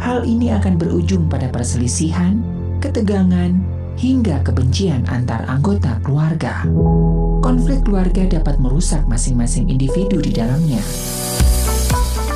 [0.00, 2.40] Hal ini akan berujung pada perselisihan,
[2.84, 3.56] ketegangan,
[3.96, 6.64] hingga kebencian antar anggota keluarga.
[7.40, 10.80] Konflik keluarga dapat merusak masing-masing individu di dalamnya.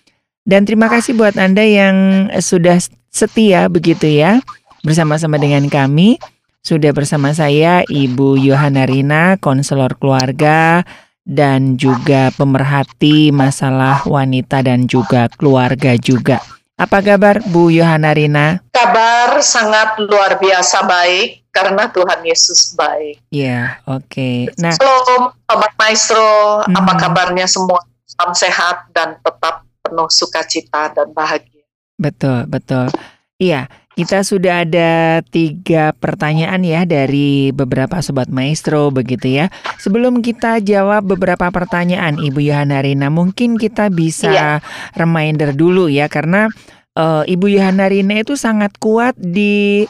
[0.49, 1.97] Dan terima kasih buat Anda yang
[2.41, 2.81] sudah
[3.13, 4.41] setia begitu ya
[4.81, 6.17] bersama-sama dengan kami.
[6.65, 10.89] Sudah bersama saya Ibu Yohana Rina, konselor keluarga
[11.29, 16.41] dan juga pemerhati masalah wanita dan juga keluarga juga.
[16.81, 18.65] Apa kabar Bu Yohana Rina?
[18.73, 23.21] Kabar sangat luar biasa baik karena Tuhan Yesus baik.
[23.29, 24.09] Yeah, oke.
[24.09, 24.49] Okay.
[24.57, 26.65] Nah, Shalom, Sobat Maestro.
[26.65, 26.73] Hmm.
[26.73, 27.85] Apa kabarnya semua?
[28.09, 31.65] Salam sehat dan tetap penuh sukacita dan bahagia.
[31.97, 32.93] Betul, betul.
[33.41, 33.67] Iya,
[33.99, 39.51] kita sudah ada tiga pertanyaan ya dari beberapa sobat maestro begitu ya.
[39.83, 44.51] Sebelum kita jawab beberapa pertanyaan Ibu Yohana Rina, mungkin kita bisa iya.
[44.95, 46.47] reminder dulu ya karena
[46.95, 49.87] uh, Ibu Yohana Rina itu sangat kuat di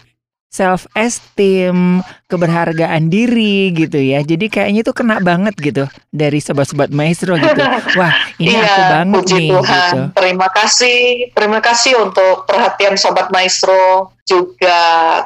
[0.48, 4.24] self esteem, keberhargaan diri gitu ya.
[4.24, 7.62] Jadi kayaknya itu kena banget gitu dari sobat-sobat maestro gitu.
[8.00, 9.92] Wah, ini iya, aku banget puji nih Tuhan.
[9.92, 10.00] gitu.
[10.16, 11.00] Terima kasih.
[11.36, 14.80] Terima kasih untuk perhatian sobat maestro juga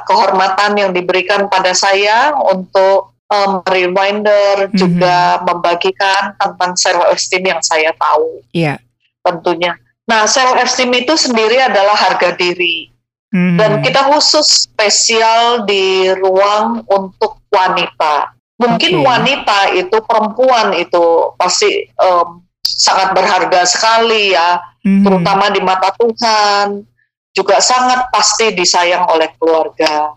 [0.07, 4.75] kehormatan yang diberikan pada saya untuk um, reminder mm-hmm.
[4.77, 8.43] juga membagikan tentang self esteem yang saya tahu.
[8.51, 8.75] Iya.
[8.75, 8.77] Yeah.
[9.23, 9.79] Tentunya.
[10.03, 12.92] Nah, self esteem itu sendiri adalah harga diri
[13.33, 13.57] Hmm.
[13.57, 18.29] Dan kita khusus spesial di ruang untuk wanita.
[18.61, 19.03] Mungkin okay.
[19.03, 25.01] wanita itu perempuan itu pasti um, sangat berharga sekali ya, hmm.
[25.01, 26.85] terutama di mata Tuhan.
[27.33, 30.13] Juga sangat pasti disayang oleh keluarga.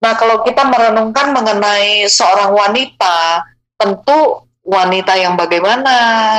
[0.00, 3.44] Nah, kalau kita merenungkan mengenai seorang wanita,
[3.76, 5.96] tentu wanita yang bagaimana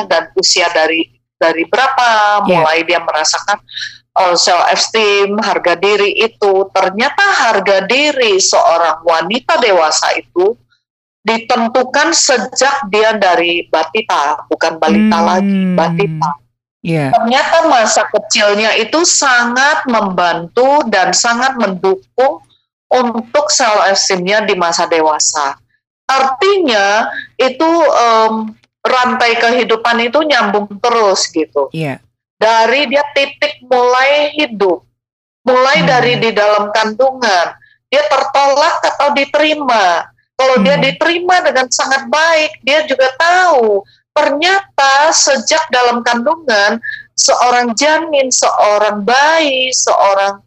[0.09, 1.05] dan usia dari
[1.37, 2.57] dari berapa, yeah.
[2.57, 3.61] mulai dia merasakan
[4.15, 10.55] uh, self esteem, harga diri itu ternyata harga diri seorang wanita dewasa itu
[11.19, 15.27] ditentukan sejak dia dari batita, bukan balita hmm.
[15.27, 16.31] lagi, batita.
[16.79, 17.11] Yeah.
[17.11, 22.39] Ternyata masa kecilnya itu sangat membantu dan sangat mendukung
[22.87, 25.59] untuk self esteemnya di masa dewasa.
[26.07, 31.67] Artinya itu um, rantai kehidupan itu nyambung terus gitu.
[31.75, 31.99] Yeah
[32.39, 34.87] dari dia titik mulai hidup,
[35.43, 35.87] mulai hmm.
[35.91, 37.47] dari di dalam kandungan,
[37.91, 40.07] dia tertolak atau diterima.
[40.39, 40.63] Kalau hmm.
[40.63, 43.83] dia diterima dengan sangat baik, dia juga tahu
[44.15, 46.79] ternyata sejak dalam kandungan
[47.13, 50.39] seorang janin, seorang bayi, seorang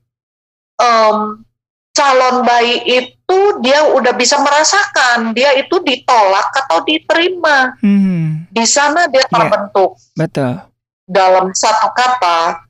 [0.80, 1.44] um,
[1.92, 7.76] calon bayi itu dia udah bisa merasakan dia itu ditolak atau diterima.
[7.84, 8.48] Hmm.
[8.48, 9.28] Di sana dia iya.
[9.28, 10.00] terbentuk.
[10.16, 10.71] Yeah, betul
[11.06, 12.62] dalam satu kata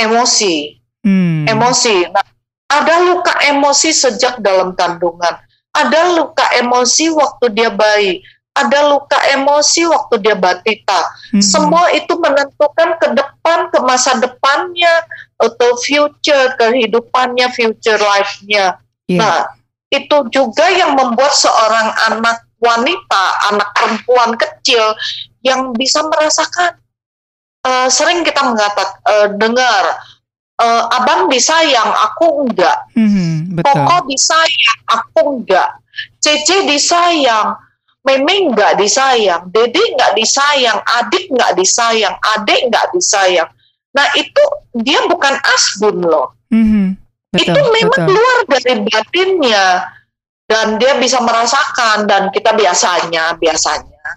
[0.00, 0.76] emosi.
[1.02, 1.46] Hmm.
[1.46, 2.06] Emosi.
[2.10, 2.26] Nah,
[2.66, 5.38] ada luka emosi sejak dalam kandungan.
[5.76, 8.24] Ada luka emosi waktu dia bayi.
[8.56, 11.00] Ada luka emosi waktu dia batita.
[11.30, 11.44] Hmm.
[11.44, 15.04] Semua itu menentukan ke depan, ke masa depannya,
[15.36, 18.80] atau future, kehidupannya, future life-nya.
[19.06, 19.20] Yeah.
[19.20, 19.38] Nah,
[19.92, 24.96] itu juga yang membuat seorang anak wanita, anak perempuan kecil
[25.44, 26.74] yang bisa merasakan
[27.66, 29.84] uh, sering kita mengatakan uh, dengar
[30.62, 33.74] uh, abang disayang aku enggak hmm, betul.
[33.74, 35.70] Koko disayang aku enggak
[36.22, 37.58] Cece disayang
[38.06, 43.50] Meme enggak disayang Dede enggak disayang Adik enggak disayang Adik enggak disayang
[43.96, 44.44] Nah itu
[44.76, 46.36] dia bukan asbun loh.
[46.52, 47.00] Mhm.
[47.32, 48.06] Betul, itu memang betul.
[48.12, 49.66] keluar dari batinnya
[50.46, 54.08] dan dia bisa merasakan dan kita biasanya biasanya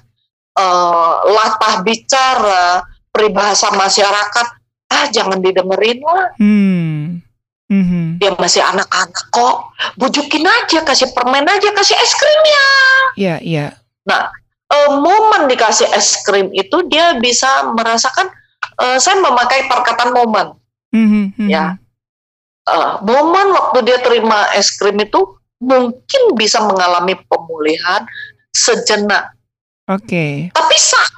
[0.56, 2.86] eh, latah bicara
[3.20, 4.48] peribahasa masyarakat
[4.88, 7.20] ah jangan didengerin lah Hmm.
[7.68, 8.18] Mhm.
[8.18, 9.56] dia masih anak-anak kok
[9.94, 12.66] bujukin aja kasih permen aja kasih es krimnya
[13.14, 13.66] Iya, iya.
[14.08, 14.32] nah
[14.66, 18.32] eh, momen dikasih es krim itu dia bisa merasakan
[18.80, 20.56] eh, saya memakai perkataan momen
[20.90, 21.50] Mhm, mhm.
[21.52, 21.78] Ya.
[22.66, 28.02] Eh, momen waktu dia terima es krim itu mungkin bisa mengalami pemulihan
[28.50, 29.36] sejenak
[29.86, 30.50] Oke.
[30.50, 31.14] tapi saat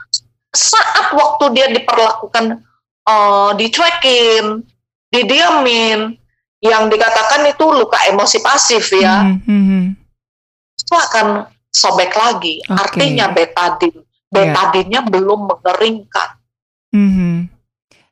[0.52, 2.60] saat waktu dia diperlakukan
[3.08, 4.64] eh, dicuekin
[5.12, 6.16] didiamin
[6.62, 9.26] yang dikatakan itu luka emosi pasif ya.
[9.26, 9.84] Mhm, mhm.
[10.78, 12.62] itu akan sobek lagi.
[12.68, 12.76] Oke.
[12.78, 13.96] artinya betadin
[14.30, 16.30] betadinnya belum mengeringkan.
[16.94, 17.50] Mhm.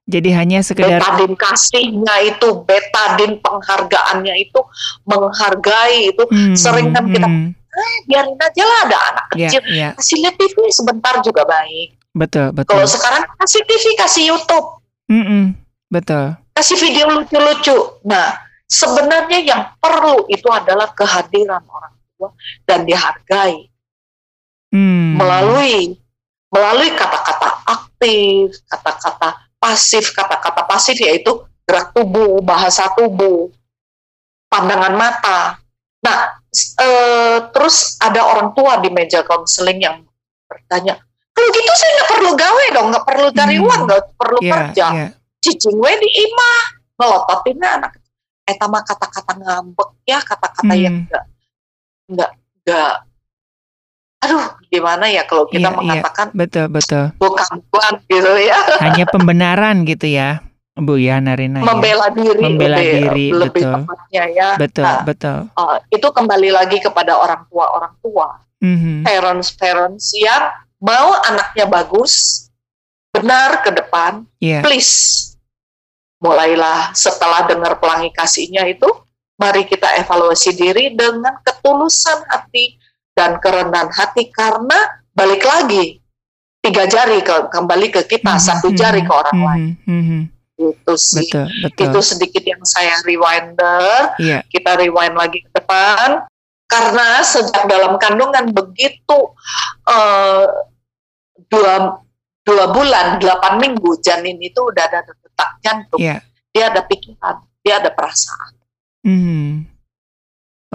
[0.09, 4.57] Jadi hanya sekedar betadin kasihnya itu betadin penghargaannya itu
[5.05, 6.23] menghargai itu.
[6.25, 9.61] Mhm, sering kan kita eh, biarin aja lah ada anak Ya, kecil.
[9.69, 9.89] ya.
[9.93, 12.73] kasih lihat TV sebentar juga baik Betul, betul.
[12.73, 14.67] kalau sekarang kasih TV kasih YouTube
[15.09, 15.53] Mhm.
[15.89, 16.37] Betul.
[16.53, 18.35] kasih video lucu-lucu nah
[18.65, 22.29] sebenarnya yang perlu itu adalah kehadiran orang tua
[22.65, 23.65] dan dihargai
[24.69, 25.17] Hmm.
[25.17, 25.97] melalui
[26.53, 33.49] melalui kata-kata aktif kata-kata pasif kata-kata pasif yaitu gerak tubuh bahasa tubuh
[34.45, 35.57] pandangan mata
[35.99, 40.05] nah eh, terus ada orang tua di meja konseling yang
[40.45, 41.01] bertanya
[41.51, 43.65] gitu saya nggak perlu gawe dong nggak perlu cari Hmm.
[43.65, 45.07] uang nggak perlu Iya, kerja iya.
[45.39, 46.59] cicing we di imah
[46.95, 47.91] ngelototinnya anak
[48.43, 50.79] eta mah kata-kata ngambek ya kata-kata Hmm.
[50.79, 51.23] yang enggak
[52.07, 52.93] enggak enggak
[54.19, 55.79] aduh gimana ya kalau kita Iya, iya.
[55.79, 57.05] mengatakan Betul, betul.
[57.15, 57.47] bukan
[58.03, 60.43] gitu ya Hanya pembenaran gitu ya,
[60.75, 61.59] Bu ya Narina.
[61.59, 61.65] ya.
[61.65, 63.73] membela diri Membela lebih, diri, lebih betul.
[63.79, 65.37] tepatnya ya Betul, Nah, betul.
[65.53, 68.27] uh, itu kembali lagi kepada orang tua orang tua
[68.59, 69.07] Mhm.
[69.07, 72.45] parents parents yang mau anaknya bagus
[73.09, 74.63] benar ke depan Iya.
[74.63, 75.25] please
[76.19, 78.87] mulailah setelah dengar pelangi kasihnya itu
[79.39, 82.75] mari kita evaluasi diri dengan ketulusan hati
[83.15, 84.75] dan kerendahan hati karena
[85.11, 85.99] balik lagi
[86.59, 90.19] tiga jari ke, kembali ke kita Mhm, satu mhm, jari ke orang mhm, lain mhm.
[90.59, 91.83] itu sih Betul, betul.
[91.87, 94.43] itu sedikit yang saya rewinder Iya.
[94.51, 96.27] kita rewind lagi ke depan
[96.67, 99.19] karena sejak dalam kandungan begitu
[99.87, 100.45] eh,
[101.47, 102.01] dua
[102.43, 106.19] dua bulan delapan minggu janin itu udah ada detak jantung Iya.
[106.49, 108.51] dia ada pikiran dia ada perasaan
[109.05, 109.69] Mhm.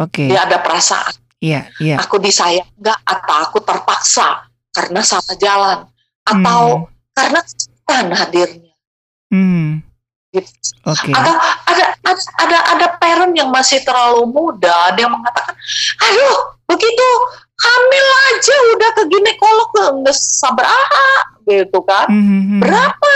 [0.00, 0.24] Oke.
[0.30, 2.00] dia ada perasaan Iya, iya.
[2.00, 5.78] aku disayang nggak atau aku terpaksa karena salah jalan
[6.24, 8.72] atau karena kesulitan hadirnya
[9.28, 9.82] Mhm.
[10.32, 10.50] gitu.
[10.88, 11.12] Oke.
[11.12, 11.34] atau
[11.68, 15.52] ada ada ada ada parent yang masih terlalu muda dia mengatakan
[16.00, 17.08] aduh begitu
[17.64, 19.70] hamil aja udah ke ginekolog
[20.04, 20.68] nggak sabar
[21.44, 22.60] gitu kan Mhm, mhm.
[22.60, 23.10] berapa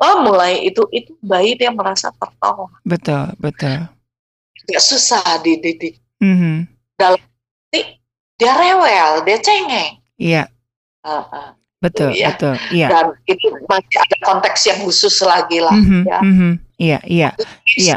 [0.00, 3.84] oh mulai itu itu bayi dia merasa tertolong Betul, betul.
[4.64, 6.68] nggak susah dididik Mhm.
[8.34, 10.46] dia rewel dia cengeng Iya,
[11.04, 11.48] Uh, uh.
[11.82, 12.32] betul, Iya.
[12.32, 12.54] betul.
[12.72, 12.88] Iya.
[12.88, 16.18] dan itu masih ada konteks yang khusus lagi lah Mhm, ya.
[16.74, 17.28] Iya, iya.
[17.76, 17.94] Iya.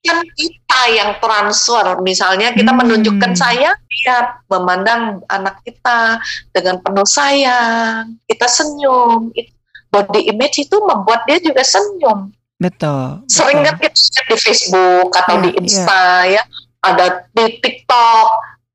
[0.00, 2.80] Kan kita yang transfer misalnya kita Hmm.
[2.80, 4.16] menunjukkan saya dia
[4.48, 6.16] memandang anak kita
[6.50, 9.52] dengan penuh sayang kita senyum It-
[9.90, 13.24] body image itu membuat dia juga senyum Betul.
[13.26, 16.42] sering kan kita lihat di Facebook atau Iya, di Insta ya
[16.80, 18.28] ada di TikTok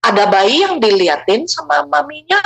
[0.04, 2.38] ada bayi yang diliatin sama maminya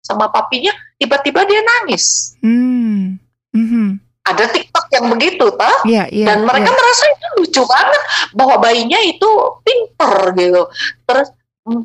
[0.00, 3.20] sama papinya tiba-tiba dia nangis Hmm.
[3.52, 4.00] Mhm.
[4.24, 6.26] Ada TikTok yang begitu toh Iya, iya.
[6.26, 6.76] dan mereka iya.
[6.76, 8.02] merasa itu lucu banget
[8.32, 9.28] bahwa bayinya itu
[9.60, 10.62] pinter gitu
[11.04, 11.28] terus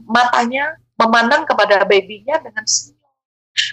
[0.07, 2.95] matanya memandang kepada babynya dengan senyum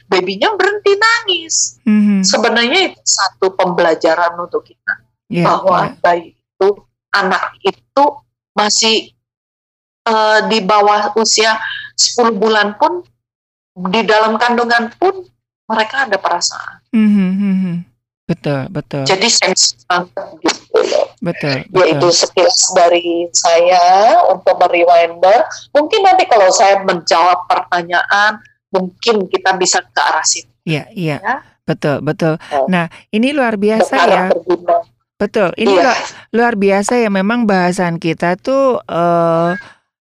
[0.07, 2.27] babynya berhenti nangis Mhm.
[2.27, 4.95] sebenarnya itu satu pembelajaran untuk kita
[5.27, 5.99] Iya, bahwa iya.
[5.99, 6.69] bayi itu
[7.13, 8.05] anak itu
[8.53, 9.15] masih
[10.03, 11.59] eh, di bawah usia
[11.95, 13.03] 10 bulan pun
[13.91, 15.23] di dalam kandungan pun
[15.67, 17.75] mereka ada perasaan Mhm, mhm.
[18.27, 19.07] Betul, betul.
[19.07, 20.11] jadi sensitif
[20.43, 22.11] gitu loh Betul, ya itu betul.
[22.13, 23.87] sekilas dari saya
[24.29, 25.43] untuk merewinder.
[25.71, 30.51] Mungkin nanti kalau saya menjawab pertanyaan, mungkin kita bisa ke arah situ.
[30.63, 31.17] Iya, iya.
[31.19, 31.37] Ya.
[31.65, 32.39] Betul, betul.
[32.53, 32.67] Oh.
[32.67, 34.23] Nah, ini luar biasa ya.
[34.29, 34.87] berguna.
[35.17, 35.51] Betul.
[35.57, 35.83] Ini Iya.
[35.83, 35.99] lu-
[36.37, 39.51] luar biasa ya memang bahasan kita tuh eh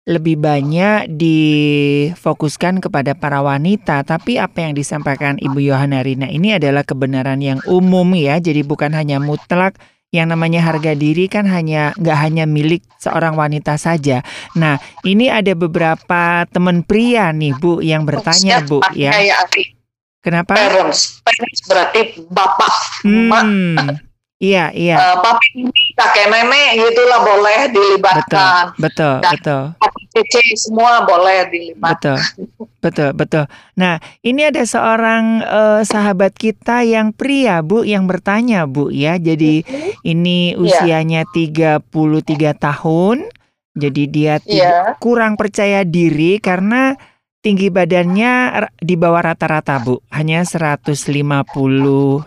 [0.05, 6.85] lebih banyak difokuskan kepada para wanita, tapi apa yang disampaikan Ibu Yohana Rina ini adalah
[6.85, 9.81] kebenaran yang umum ya, jadi bukan hanya mutlak
[10.13, 14.21] yang namanya harga diri kan hanya nggak hanya milik seorang wanita saja.
[14.53, 19.11] Nah, ini ada beberapa teman pria nih Bu yang bertanya Bu ya.
[20.21, 20.53] Kenapa?
[20.53, 22.73] Parents, parents berarti bapak,
[23.05, 24.05] hmm.
[24.35, 24.99] Iya, iya.
[24.99, 25.63] Uh, papi,
[25.95, 28.75] kakek nenek gitulah boleh dilibatkan.
[28.75, 29.63] Betul, betul, Dan betul.
[30.15, 32.19] Cici semua boleh dilibatkan.
[32.19, 33.43] Betul, betul, betul.
[33.79, 39.15] Nah, ini ada seorang uh, sahabat kita yang pria, Bu, yang bertanya, Bu, ya.
[39.15, 39.91] Jadi mm-hmm.
[40.03, 40.59] ini iya.
[40.59, 41.79] usianya yeah.
[41.79, 43.17] 33 tahun.
[43.75, 44.95] Jadi dia yeah.
[45.03, 46.95] kurang percaya diri karena
[47.43, 52.25] tinggi badannya di bawah rata-rata Bu, hanya 150 150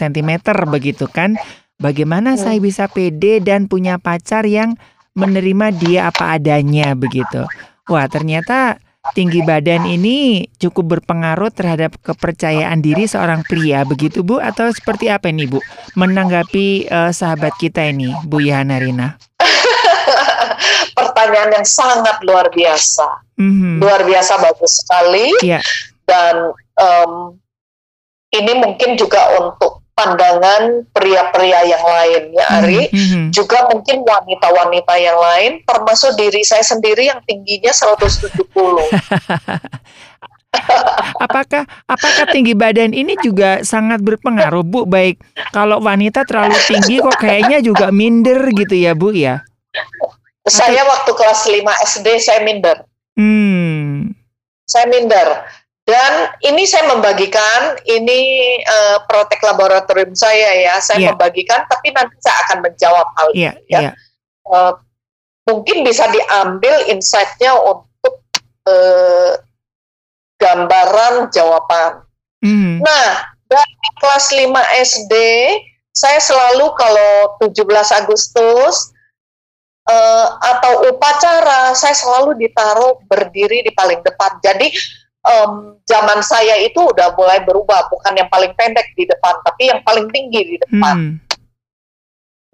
[0.00, 0.30] cm
[0.70, 1.34] begitu kan.
[1.76, 2.40] Bagaimana hmm.
[2.40, 4.80] saya bisa pede dan punya pacar yang
[5.12, 7.44] menerima dia apa adanya begitu.
[7.88, 8.80] Wah, ternyata
[9.14, 15.28] tinggi badan ini cukup berpengaruh terhadap kepercayaan diri seorang pria begitu Bu atau seperti apa
[15.28, 15.60] ini Bu?
[15.94, 19.16] Menanggapi uh, sahabat kita ini Bu Yana Rina.
[20.96, 23.84] pertanyaan yang sangat luar biasa, mm-hmm.
[23.84, 25.60] luar biasa bagus sekali, yeah.
[26.08, 27.36] dan um,
[28.32, 33.24] ini mungkin juga untuk pandangan pria-pria yang lain ya Ari, mm-hmm.
[33.32, 38.36] juga mungkin wanita-wanita yang lain, termasuk diri saya sendiri yang tingginya 170.
[41.20, 45.20] apakah apakah tinggi badan ini juga sangat berpengaruh Bu baik
[45.52, 49.44] kalau wanita terlalu tinggi kok kayaknya juga minder gitu ya Bu ya
[50.46, 52.86] saya waktu kelas 5 SD saya minder.
[53.18, 54.14] Hmm.
[54.62, 55.42] Saya minder.
[55.86, 61.08] Dan ini saya membagikan, ini uh, protek laboratorium saya ya, saya yeah.
[61.14, 63.70] membagikan, tapi nanti saya akan menjawab hal yeah, ini.
[63.70, 63.80] Ya.
[63.80, 63.94] Yeah.
[64.50, 64.72] Uh,
[65.46, 68.18] mungkin bisa diambil insight-nya untuk
[68.66, 69.38] uh,
[70.42, 72.02] gambaran jawaban.
[72.42, 72.82] Mm.
[72.82, 73.08] Nah,
[73.46, 75.14] dari kelas 5 SD,
[75.94, 77.62] saya selalu kalau 17
[78.02, 78.90] Agustus,
[79.86, 84.42] uh, atau upacara saya selalu ditaruh berdiri di paling depan.
[84.42, 84.74] Jadi
[85.26, 89.80] um, zaman saya itu udah mulai berubah, bukan yang paling pendek di depan, tapi yang
[89.82, 90.96] paling tinggi di depan.
[90.96, 91.12] Hmm.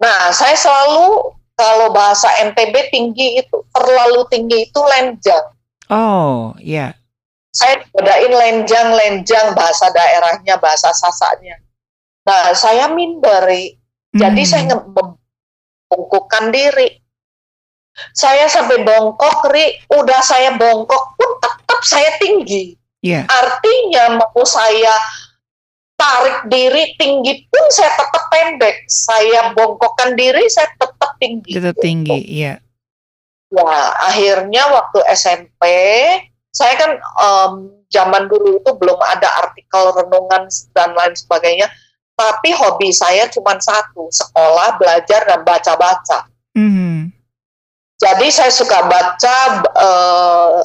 [0.01, 5.45] Nah, saya selalu kalau bahasa NTB tinggi itu terlalu tinggi itu lenjang.
[5.93, 6.91] Oh, iya.
[6.91, 6.91] Yeah.
[7.53, 11.61] Saya bedain lenjang-lenjang bahasa daerahnya, bahasa sasanya.
[12.25, 13.77] Nah, saya minderi.
[14.13, 14.49] Jadi hmm.
[14.49, 17.03] saya membungkukkan diri
[18.13, 22.79] saya sampai bongkok, Ri, udah saya bongkok pun tetap saya tinggi.
[23.03, 23.27] Yeah.
[23.27, 24.95] Artinya mau saya
[25.99, 28.87] tarik diri tinggi pun saya tetap pendek.
[28.87, 31.51] Saya bongkokkan diri, saya tetap tinggi.
[31.55, 32.59] Tetap tinggi, iya.
[33.53, 35.61] Ya, akhirnya waktu SMP,
[36.49, 37.53] saya kan um,
[37.93, 41.69] zaman dulu itu belum ada artikel renungan dan lain sebagainya.
[42.13, 46.29] Tapi hobi saya cuma satu, sekolah, belajar, dan baca-baca.
[46.53, 46.97] Mm -hmm.
[47.97, 49.37] Jadi saya suka baca
[49.79, 50.61] uh,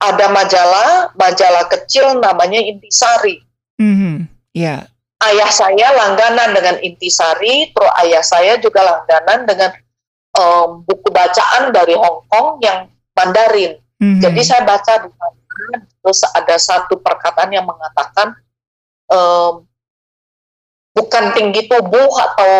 [0.00, 3.40] ada majalah, majalah kecil namanya Intisari.
[3.80, 4.16] Mm-hmm.
[4.52, 4.88] Yeah.
[5.24, 9.70] Ayah saya langganan dengan Intisari, terus ayah saya juga langganan dengan
[10.36, 13.80] um, buku bacaan dari Hong Kong yang Mandarin.
[13.96, 14.20] Mm-hmm.
[14.20, 18.36] Jadi saya baca di sana, terus ada satu perkataan yang mengatakan
[19.08, 19.64] um,
[20.92, 22.52] bukan tinggi tubuh atau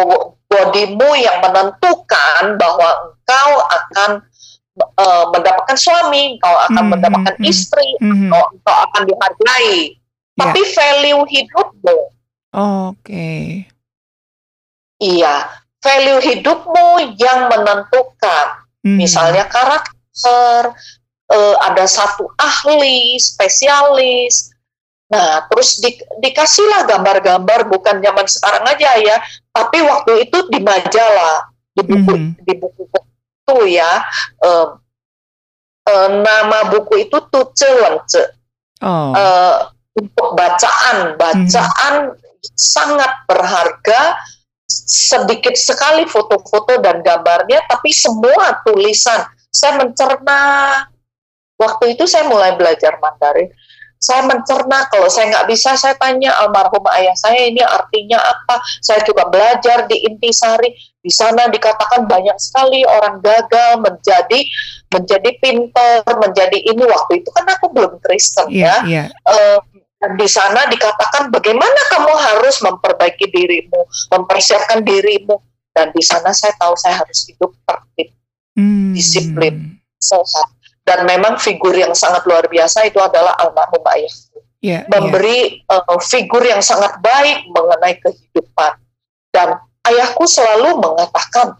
[0.48, 4.10] bodimu yang menentukan bahwa engkau akan
[4.76, 9.74] uh, mendapatkan suami, engkau akan hmm, mendapatkan hmm, istri, hmm, engkau, engkau akan dihargai.
[10.36, 10.36] Yeah.
[10.36, 11.98] Tapi value hidupmu.
[12.52, 12.92] Oke.
[13.00, 13.44] Okay.
[14.96, 15.34] Iya,
[15.80, 16.88] value hidupmu
[17.20, 18.46] yang menentukan.
[18.84, 18.96] Hmm.
[18.96, 20.72] Misalnya karakter,
[21.32, 24.52] uh, ada satu ahli, spesialis.
[25.06, 29.16] Nah, terus di, dikasihlah gambar-gambar bukan zaman sekarang aja ya,
[29.54, 31.46] tapi waktu itu di majalah,
[31.78, 32.42] di buku, mm -hmm.
[32.42, 32.82] di buku
[33.54, 34.02] ya
[34.42, 34.74] uh,
[35.86, 38.22] uh, nama buku itu Tuce Wence.
[38.82, 39.14] Oh.
[39.14, 42.18] Uh, untuk bacaan, bacaan hmm.
[42.52, 44.18] sangat berharga.
[44.66, 49.24] Sedikit sekali foto-foto dan gambarnya, tapi semua tulisan.
[49.48, 50.40] Saya mencerna.
[51.56, 53.48] Waktu itu saya mulai belajar Mandarin
[53.96, 59.00] saya mencerna kalau saya nggak bisa saya tanya almarhum ayah saya ini artinya apa saya
[59.02, 64.40] juga belajar di intisari di sana dikatakan banyak sekali orang gagal menjadi
[64.92, 69.06] menjadi pintar menjadi ini waktu itu kan aku belum Kristen yeah, ya yeah.
[69.26, 69.58] Uh,
[69.96, 73.80] di sana dikatakan bagaimana kamu harus memperbaiki dirimu
[74.12, 75.40] mempersiapkan dirimu
[75.72, 78.12] dan di sana saya tahu saya harus hidup tertib
[78.56, 78.92] hmm.
[78.96, 80.55] disiplin sehat.
[80.86, 84.38] Dan memang figur yang sangat luar biasa itu adalah almarhum ayahku.
[84.62, 85.82] Yeah, memberi yeah.
[85.82, 88.78] Uh, figur yang sangat baik mengenai kehidupan.
[89.34, 91.58] Dan ayahku selalu mengatakan,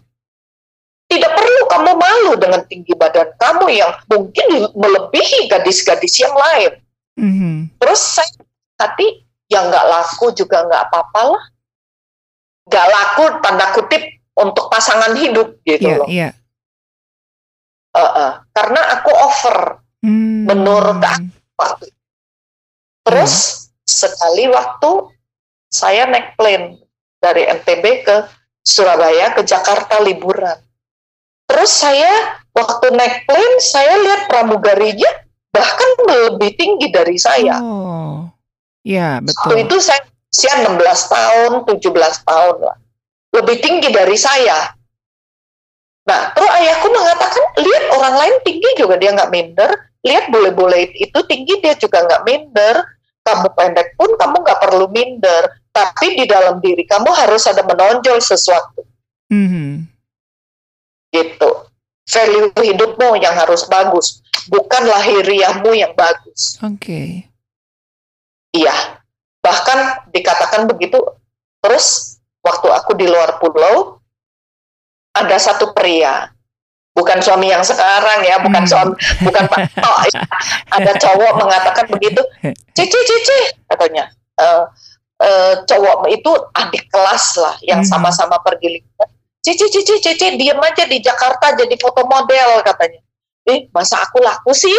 [1.07, 6.71] tidak perlu kamu malu dengan tinggi badan kamu yang mungkin melebihi gadis-gadis yang lain.
[7.15, 7.55] Mm-hmm.
[7.79, 8.31] Terus saya
[8.79, 11.43] hati yang nggak laku juga nggak apa-apa lah.
[12.67, 14.03] Nggak laku tanda kutip
[14.35, 16.07] untuk pasangan hidup gitu yeah, loh.
[16.07, 16.31] Yeah.
[17.97, 19.57] Uh, uh, karena aku over
[20.05, 20.45] mm.
[20.45, 21.89] menurut aku.
[23.09, 23.89] Terus yeah.
[23.89, 24.91] sekali waktu
[25.73, 26.77] saya naik plane
[27.17, 28.15] dari NTB ke
[28.61, 30.61] Surabaya ke Jakarta liburan
[31.47, 32.11] Terus saya
[32.51, 35.07] waktu naik plane saya lihat pramugarinya
[35.55, 37.57] bahkan lebih tinggi dari saya.
[37.63, 38.27] Oh,
[38.83, 39.55] ya betul.
[39.55, 40.75] Waktu itu saya usia 16
[41.07, 42.77] tahun, 17 tahun lah.
[43.31, 44.75] Lebih tinggi dari saya.
[46.07, 49.69] Nah, terus ayahku mengatakan, lihat orang lain tinggi juga dia nggak minder.
[50.07, 52.75] Lihat bule-bule itu tinggi dia juga nggak minder.
[53.27, 55.51] Kamu pendek pun kamu nggak perlu minder.
[55.75, 58.87] Tapi di dalam diri kamu harus ada menonjol sesuatu.
[59.27, 59.97] Mm -hmm
[61.11, 61.51] gitu
[62.07, 67.27] value hidupmu yang harus bagus bukan lahiriahmu yang bagus oke okay.
[68.55, 69.01] iya
[69.43, 70.99] bahkan dikatakan begitu
[71.63, 73.96] terus waktu aku di luar pulau
[75.25, 76.29] ada satu pria
[76.97, 78.71] bukan suami yang sekarang ya bukan hmm.
[78.71, 79.97] suami bukan pak oh,
[80.73, 82.21] ada cowok mengatakan begitu
[82.73, 84.09] cici cici katanya
[84.41, 84.65] uh,
[85.21, 87.89] uh, cowok itu adik kelas lah yang hmm.
[87.89, 89.09] sama-sama pergi liburan
[89.47, 92.99] Cici, Cici, Cici, diem aja di Jakarta jadi foto model katanya.
[93.47, 94.75] Eh, masa aku laku sih?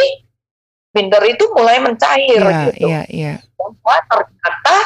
[0.92, 2.84] Minder itu mulai mencair yeah, gitu.
[2.84, 3.34] Iya, iya.
[3.56, 4.76] Bahwa ternyata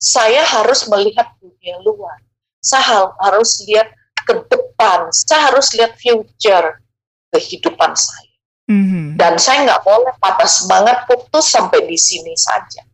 [0.00, 2.16] saya harus melihat dunia luar.
[2.64, 3.92] Saya harus lihat
[4.28, 5.08] ke depan.
[5.08, 6.84] Saya harus lihat future
[7.32, 8.28] kehidupan saya.
[8.68, 9.16] Mm-hmm.
[9.16, 12.84] Dan saya nggak boleh patah semangat putus sampai di sini saja.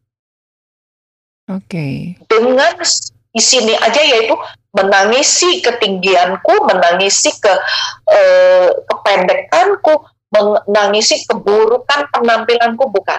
[1.51, 1.67] Oke.
[1.67, 1.95] Okay.
[2.31, 2.79] Dengan
[3.35, 4.39] di sini aja yaitu
[4.71, 7.55] menangisi ketinggianku, menangisi ke
[8.07, 13.19] eh, kependekanku, menangisi keburukan penampilanku bukan.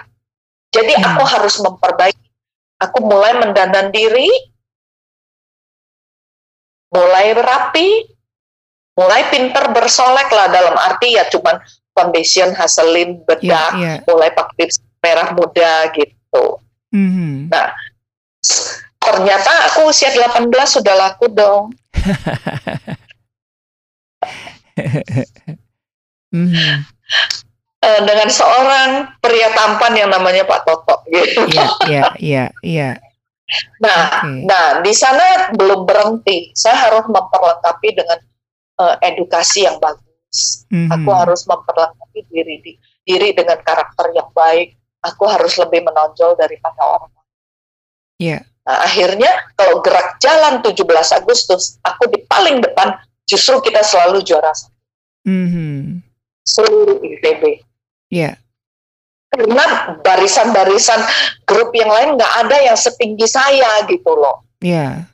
[0.72, 1.04] Jadi hmm.
[1.04, 2.24] aku harus memperbaiki.
[2.76, 4.28] Aku mulai mendandan diri,
[6.92, 7.88] mulai berapi,
[8.96, 11.60] mulai pinter bersolek lah dalam arti ya cuman
[11.96, 13.96] foundation, haselin, bedak, yeah, yeah.
[14.04, 14.68] mulai pakai
[15.00, 16.60] merah muda gitu.
[16.92, 17.48] Mm-hmm.
[17.48, 17.72] Nah,
[19.00, 21.72] ternyata aku usia 18 sudah laku dong.
[26.36, 26.52] mm.
[27.80, 31.48] uh, dengan seorang pria tampan yang namanya Pak Toto gitu.
[31.48, 33.00] Iya, iya, iya, iya.
[33.78, 34.42] Nah, okay.
[34.42, 36.50] nah di sana belum berhenti.
[36.52, 38.18] Saya harus memperlengkapi dengan
[38.82, 40.66] uh, edukasi yang bagus.
[40.68, 40.90] Mm-hmm.
[40.92, 42.72] Aku harus memperlengkapi diri di,
[43.06, 44.74] diri dengan karakter yang baik.
[45.06, 47.30] Aku harus lebih menonjol daripada orang lain.
[48.18, 48.38] Iya.
[48.66, 50.82] Nah, akhirnya kalau gerak jalan 17
[51.14, 54.74] Agustus, aku di paling depan, justru kita selalu juara satu.
[55.22, 56.02] Mm-hmm.
[56.42, 57.62] Seluruh ITB.
[58.10, 58.42] Yeah.
[59.26, 61.00] Karena barisan-barisan
[61.44, 64.46] grup yang lain nggak ada yang setinggi saya gitu loh.
[64.62, 65.06] Iya.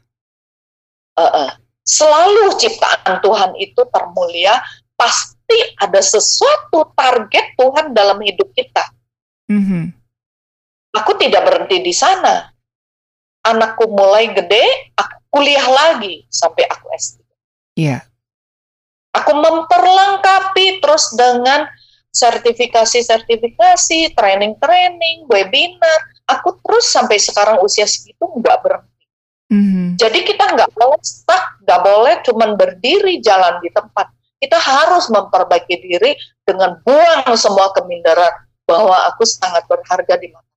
[1.17, 1.19] Yeah.
[1.19, 1.51] Uh -uh.
[1.83, 4.63] Selalu ciptaan Tuhan itu termulia,
[4.95, 8.87] pasti ada sesuatu target Tuhan dalam hidup kita.
[9.51, 9.85] Mm-hmm.
[11.03, 12.53] Aku tidak berhenti di sana
[13.43, 17.19] anakku mulai gede, aku kuliah lagi sampai aku S3.
[17.79, 17.99] Iya.
[19.13, 21.69] Aku memperlengkapi terus dengan
[22.13, 26.01] sertifikasi-sertifikasi, training-training, webinar.
[26.29, 29.05] Aku terus sampai sekarang usia segitu nggak berhenti.
[29.53, 29.87] Mm-hmm.
[30.01, 34.09] Jadi kita nggak boleh stuck, nggak boleh cuman berdiri jalan di tempat.
[34.39, 38.33] Kita harus memperbaiki diri dengan buang semua keminderan
[38.65, 40.53] bahwa aku sangat berharga di mata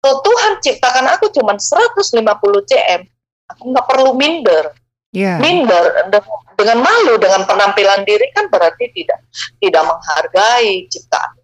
[0.00, 2.24] kalau Tuhan ciptakan aku cuma 150
[2.72, 3.00] cm,
[3.52, 4.72] aku nggak perlu minder.
[5.10, 5.42] Yeah.
[5.42, 6.06] Minder
[6.54, 9.26] dengan malu dengan penampilan diri kan berarti tidak
[9.58, 11.34] tidak menghargai ciptaan.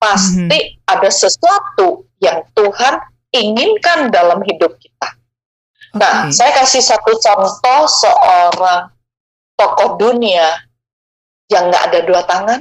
[0.00, 0.88] Pasti mm-hmm.
[0.88, 2.94] ada sesuatu yang Tuhan
[3.32, 5.08] inginkan dalam hidup kita.
[5.92, 6.00] Okay.
[6.00, 8.88] Nah, saya kasih satu contoh seorang
[9.54, 10.64] tokoh dunia
[11.52, 12.60] yang nggak ada dua tangan.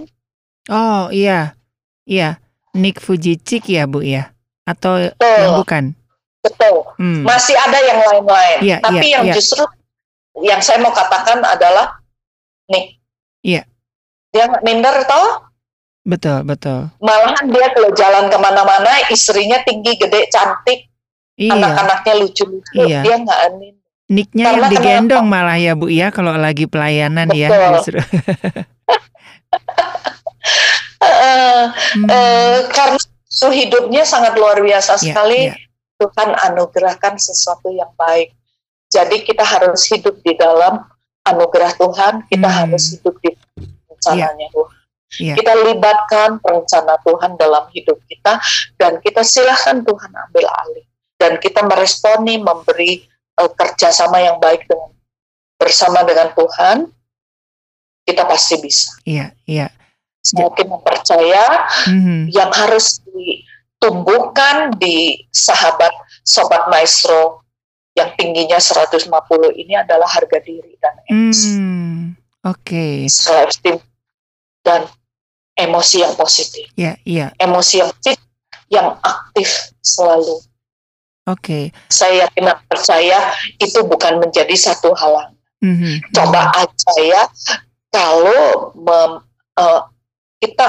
[0.71, 1.55] Oh iya,
[2.03, 2.39] iya,
[2.75, 4.31] Nick Fujicik ya bu ya
[4.63, 5.39] atau Betul.
[5.39, 5.83] yang bukan?
[6.43, 6.77] Betul.
[6.99, 7.23] Hmm.
[7.23, 8.59] Masih ada yang lain-lain.
[8.63, 9.35] Ya, Tapi ya, yang ya.
[9.35, 9.63] justru
[10.41, 12.01] yang saya mau katakan adalah
[12.71, 12.97] nih.
[13.45, 13.61] Iya.
[14.33, 15.53] Dia nggak minder toh?
[16.03, 16.91] Betul, betul.
[16.99, 20.91] Malahan dia kalau jalan ke mana-mana, istrinya tinggi, gede, cantik,
[21.39, 21.55] iya.
[21.55, 22.99] anak-anaknya lucu-lucu, iya.
[23.05, 23.75] dia nggak anin.
[24.11, 25.41] Niknya yang digendong kenapa?
[25.47, 27.63] malah ya Bu ya kalau lagi pelayanan ya, betul.
[27.63, 27.99] ya justru.
[30.99, 32.07] uh, hmm.
[32.11, 32.99] uh, karena
[33.55, 35.41] hidupnya sangat luar biasa yeah, sekali.
[35.55, 35.57] Yeah.
[36.03, 38.35] Tuhan anugerahkan sesuatu yang baik.
[38.93, 40.85] Jadi kita harus hidup di dalam
[41.25, 42.13] anugerah Tuhan.
[42.29, 42.57] Kita hmm.
[42.61, 43.33] harus hidup di
[43.89, 44.53] rencananya yeah.
[44.53, 44.77] Tuhan.
[45.13, 45.35] Yeah.
[45.37, 48.41] Kita libatkan rencana Tuhan dalam hidup kita
[48.81, 50.85] dan kita silahkan Tuhan ambil alih
[51.21, 53.05] dan kita meresponi memberi
[53.37, 54.89] uh, kerjasama yang baik dengan
[55.61, 56.89] bersama dengan Tuhan
[58.03, 58.91] kita pasti bisa.
[59.07, 59.67] Iya, iya.
[60.23, 62.19] Semakin mempercaya mm-hmm.
[62.31, 65.91] yang harus ditumbuhkan di sahabat
[66.23, 67.42] sobat maestro
[67.93, 69.05] yang tingginya 150
[69.53, 71.49] ini adalah harga diri dan emosi.
[71.53, 72.01] Mm,
[72.49, 73.07] Oke.
[73.07, 73.77] Okay.
[74.63, 74.87] dan
[75.53, 76.65] emosi yang positif.
[76.73, 77.19] Iya, yeah, iya.
[77.29, 77.29] Yeah.
[77.45, 78.23] Emosi yang positif
[78.73, 79.49] yang aktif
[79.85, 80.41] selalu.
[81.29, 81.37] Oke.
[81.39, 81.63] Okay.
[81.93, 83.19] Saya yakin percaya
[83.61, 85.37] itu bukan menjadi satu halang.
[85.63, 86.11] Mm-hmm.
[86.11, 87.23] Coba aja ya
[87.93, 89.11] kalau mem,
[89.55, 89.81] uh,
[90.41, 90.67] kita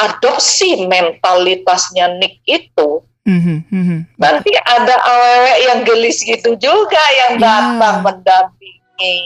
[0.00, 3.58] adopsi mentalitasnya Nick itu, mm-hmm.
[3.70, 4.00] Mm-hmm.
[4.18, 7.42] nanti ada awet yang gelis gitu juga yang iya.
[7.42, 8.02] datang yeah.
[8.02, 9.16] mendampingi.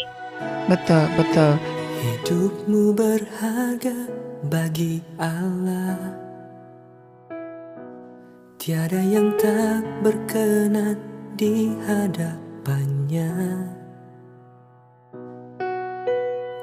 [0.68, 1.52] Betul, betul.
[2.04, 3.96] Hidupmu berharga
[4.48, 5.96] bagi Allah
[8.60, 10.96] Tiada yang tak berkenan
[11.36, 13.32] di hadapannya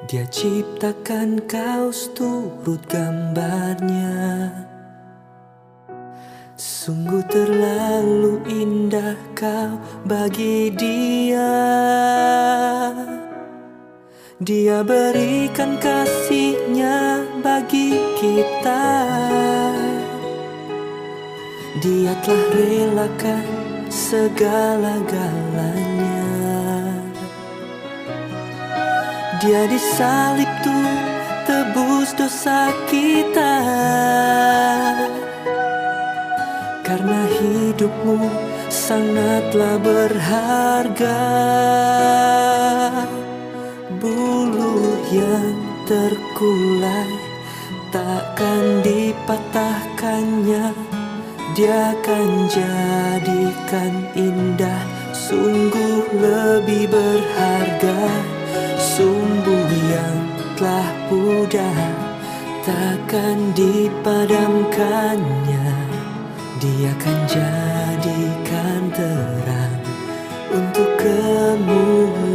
[0.09, 4.13] Dia ciptakan kau turut gambarnya
[6.61, 11.57] Sungguh terlalu indah kau bagi dia.
[14.37, 18.85] Dia berikan kasihnya bagi kita.
[21.81, 23.41] Dia telah relakan
[23.89, 26.29] segala-galanya.
[29.41, 30.93] Dia disalib tuh
[31.49, 33.57] tebus dosa kita
[36.91, 38.19] Karena hidupmu
[38.67, 41.23] sangatlah berharga.
[43.95, 45.55] Bulu yang
[45.87, 47.15] terkulai
[47.95, 50.75] takkan dipatahkannya.
[51.55, 54.83] Dia akan jadikan indah
[55.15, 58.03] sungguh lebih berharga.
[58.75, 60.27] Sumbu yang
[60.59, 61.95] telah pudar
[62.67, 65.50] takkan dipadamkannya
[66.60, 69.74] dia akan jadikan terang
[70.52, 72.26] untuk kemuliaan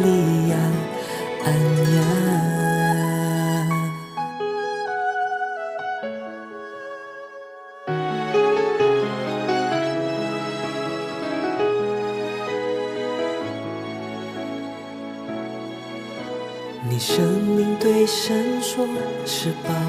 [16.91, 17.23] 你生
[17.55, 18.85] 命对神说
[19.25, 19.84] 是宝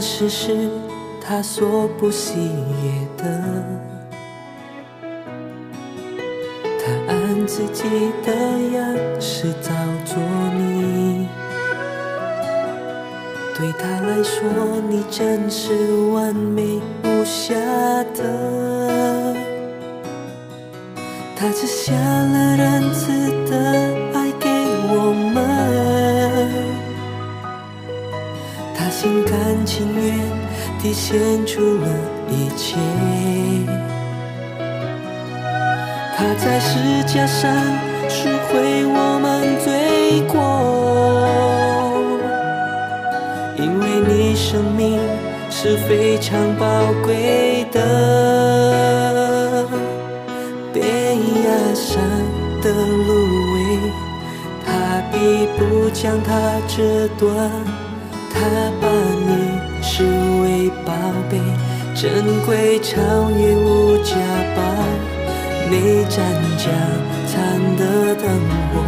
[0.00, 0.70] 件事是
[1.20, 3.24] 他所不喜悦的。
[6.78, 7.84] 他按自己
[8.24, 8.32] 的
[8.74, 9.70] 样式造
[10.06, 10.16] 作
[10.56, 11.28] 你，
[13.54, 14.40] 对他来说，
[14.88, 15.70] 你真是
[16.14, 17.54] 完美无瑕
[18.14, 19.36] 的。
[21.36, 23.12] 他只下了仁慈
[23.50, 23.54] 的
[24.14, 24.19] 爱
[29.00, 30.14] 心甘情愿
[30.78, 31.88] 地献出了
[32.28, 32.76] 一切。
[36.14, 37.50] 他在石架上
[38.10, 40.36] 赎回我们罪过，
[43.56, 45.00] 因为你生命
[45.48, 49.66] 是非常宝贵的。
[50.74, 52.02] 被压伤
[52.60, 53.08] 的芦
[53.54, 53.56] 苇，
[54.66, 54.68] 他
[55.10, 55.16] 必
[55.56, 56.28] 不将它
[56.68, 57.50] 折断，
[58.30, 58.38] 他
[62.00, 62.96] 珍贵超
[63.32, 64.14] 越无价
[64.56, 64.62] 宝。
[65.70, 66.18] 没沾
[66.56, 66.72] 将
[67.26, 68.24] 残的灯
[68.72, 68.80] 火，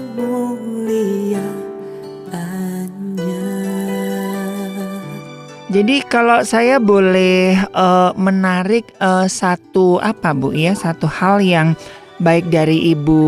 [5.78, 11.78] Jadi kalau saya boleh uh, menarik uh, satu apa Bu ya, satu hal yang
[12.18, 13.22] baik dari Ibu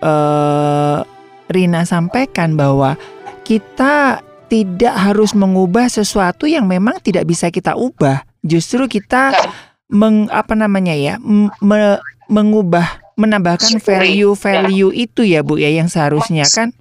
[0.00, 1.04] uh,
[1.52, 2.96] Rina sampaikan bahwa
[3.44, 8.24] kita tidak harus mengubah sesuatu yang memang tidak bisa kita ubah.
[8.40, 9.36] Justru kita
[9.92, 11.20] meng, apa namanya ya,
[11.60, 12.00] me,
[12.32, 16.72] mengubah menambahkan value-value itu ya Bu ya yang seharusnya kan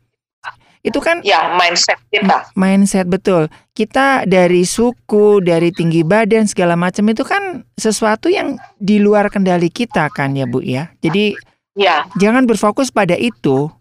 [0.85, 2.45] itu kan ya mindset kita.
[2.53, 3.49] Mindset betul.
[3.73, 9.73] Kita dari suku, dari tinggi badan segala macam itu kan sesuatu yang di luar kendali
[9.73, 10.93] kita kan ya Bu ya.
[11.01, 11.33] Jadi
[11.73, 12.05] ya.
[12.21, 13.73] jangan berfokus pada itu.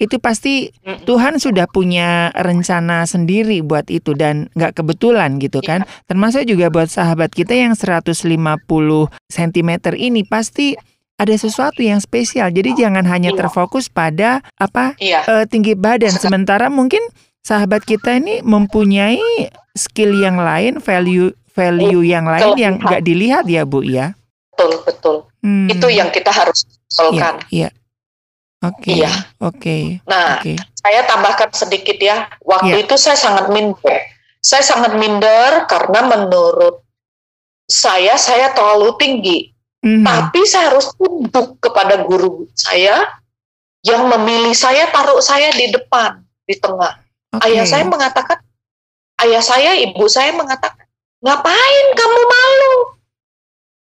[0.00, 0.72] Itu pasti
[1.04, 5.84] Tuhan sudah punya rencana sendiri buat itu dan nggak kebetulan gitu kan.
[5.84, 6.08] Ya.
[6.08, 8.16] Termasuk juga buat sahabat kita yang 150
[9.28, 10.80] cm ini pasti
[11.20, 12.48] ada sesuatu yang spesial.
[12.48, 13.38] Jadi jangan hanya iya.
[13.44, 15.20] terfokus pada apa iya.
[15.28, 16.16] uh, tinggi badan.
[16.16, 17.04] Sementara mungkin
[17.44, 23.68] sahabat kita ini mempunyai skill yang lain, value value yang lain yang nggak dilihat ya
[23.68, 24.16] Bu ya.
[24.56, 25.16] Betul betul.
[25.44, 25.68] Hmm.
[25.68, 27.44] Itu yang kita harus solkan.
[27.52, 27.68] Iya.
[27.68, 27.70] iya.
[28.60, 28.80] Oke.
[28.80, 29.12] Okay, iya.
[29.12, 29.56] Oke.
[29.56, 30.56] Okay, nah, okay.
[30.76, 32.28] saya tambahkan sedikit ya.
[32.44, 32.84] Waktu yeah.
[32.84, 33.96] itu saya sangat minder.
[34.40, 36.84] Saya sangat minder karena menurut
[37.68, 39.38] saya saya terlalu tinggi
[39.80, 40.04] Mm-hmm.
[40.04, 43.00] Tapi saya harus tunduk kepada guru saya
[43.80, 47.00] yang memilih saya taruh saya di depan, di tengah.
[47.32, 47.56] Okay.
[47.56, 48.44] Ayah saya mengatakan,
[49.24, 50.84] ayah saya, ibu saya mengatakan,
[51.24, 52.76] ngapain kamu malu?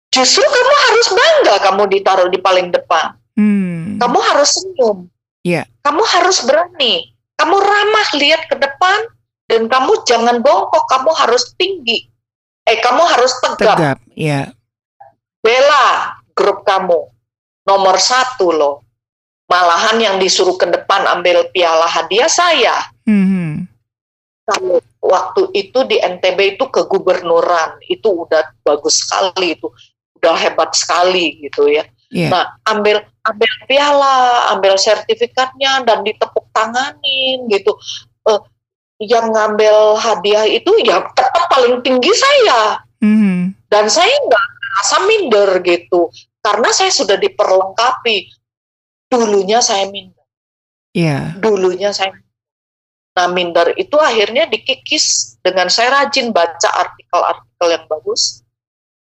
[0.10, 3.14] Justru kamu harus bangga kamu ditaruh di paling depan.
[3.38, 4.02] Hmm.
[4.02, 5.06] Kamu harus senyum.
[5.46, 5.70] Yeah.
[5.86, 7.14] Kamu harus berani.
[7.36, 9.12] Kamu ramah lihat ke depan
[9.52, 10.88] dan kamu jangan bongkok.
[10.88, 12.08] Kamu harus tinggi.
[12.64, 13.76] Eh, kamu harus tegap.
[13.76, 14.50] Tegap, ya.
[14.50, 14.55] Yeah
[15.46, 17.14] bela grup kamu.
[17.70, 18.76] Nomor satu loh.
[19.46, 22.74] Malahan yang disuruh ke depan ambil piala hadiah saya.
[23.06, 23.70] Mm-hmm.
[24.46, 29.70] kalau waktu itu di NTB itu kegubernuran itu udah bagus sekali itu.
[30.22, 31.86] Udah hebat sekali gitu ya.
[32.14, 32.30] Yeah.
[32.30, 37.74] nah ambil ambil piala ambil sertifikatnya dan ditepuk tanganin gitu.
[38.26, 38.42] Uh,
[39.02, 42.86] yang ngambil hadiah itu ya tetap paling tinggi saya.
[43.02, 43.35] Mm-hmm.
[43.70, 46.10] Dan saya nggak merasa minder gitu.
[46.40, 48.30] Karena saya sudah diperlengkapi.
[49.10, 50.26] Dulunya saya minder.
[50.96, 51.36] Yeah.
[51.44, 52.16] dulunya saya
[53.20, 58.44] nah minder itu akhirnya dikikis dengan saya rajin baca artikel-artikel yang bagus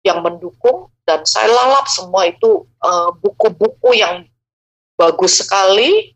[0.00, 4.14] yang mendukung dan saya lalap semua itu eh, buku-buku uh, yang
[4.96, 6.14] bagus sekali.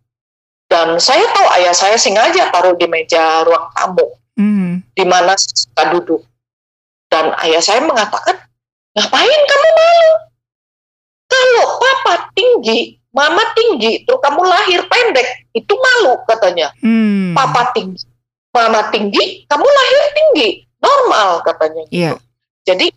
[0.67, 4.09] Dan saya tahu ayah saya sengaja taruh di meja ruang tamu.
[4.37, 4.85] Mm.
[4.93, 6.21] di mana saya duduk
[7.17, 8.37] dan ayah saya mengatakan
[8.97, 10.11] Ngapain kamu malu?
[11.29, 16.73] Kalau papa tinggi, mama tinggi, terus kamu lahir pendek, itu malu katanya.
[16.81, 17.37] Hmm.
[17.37, 18.09] Papa tinggi,
[18.57, 20.49] mama tinggi, kamu lahir tinggi,
[20.81, 21.85] normal katanya.
[21.93, 22.09] Gitu.
[22.09, 22.17] Yeah.
[22.65, 22.89] Jadi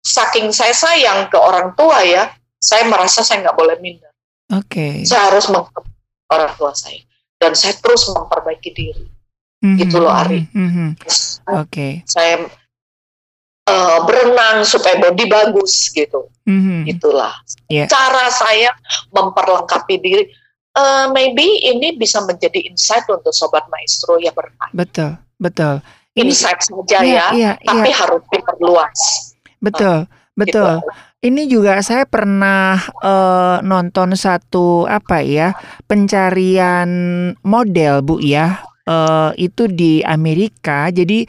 [0.00, 4.08] saking saya sayang ke orang tua ya, saya merasa saya nggak boleh minder.
[4.48, 4.64] Oke.
[4.72, 4.94] Okay.
[5.04, 5.92] Saya harus menghargai
[6.32, 7.04] orang tua saya
[7.36, 9.06] dan saya terus memperbaiki diri.
[9.60, 9.76] Mm-hmm.
[9.76, 10.40] Gitu loh Ari.
[10.56, 10.88] Mm-hmm.
[11.52, 11.68] Oke.
[11.68, 11.92] Okay.
[12.08, 12.48] Saya
[13.68, 16.28] uh, berenang supaya body bagus gitu.
[16.44, 16.80] Mm-hmm.
[16.90, 17.32] Itulah
[17.68, 17.88] yeah.
[17.88, 18.70] cara saya
[19.12, 20.24] memperlengkapi diri.
[20.74, 24.74] Uh, maybe ini bisa menjadi insight untuk sobat maestro yang bertanya.
[24.74, 25.74] Betul, betul.
[26.18, 27.98] Insight saja iya, ya, iya, tapi iya.
[28.02, 29.00] harus diperluas.
[29.62, 30.82] Betul, uh, betul.
[30.82, 30.90] Gitu.
[31.24, 35.56] Ini juga saya pernah uh, nonton satu apa ya
[35.88, 36.90] pencarian
[37.40, 40.90] model bu ya uh, itu di Amerika.
[40.92, 41.24] Jadi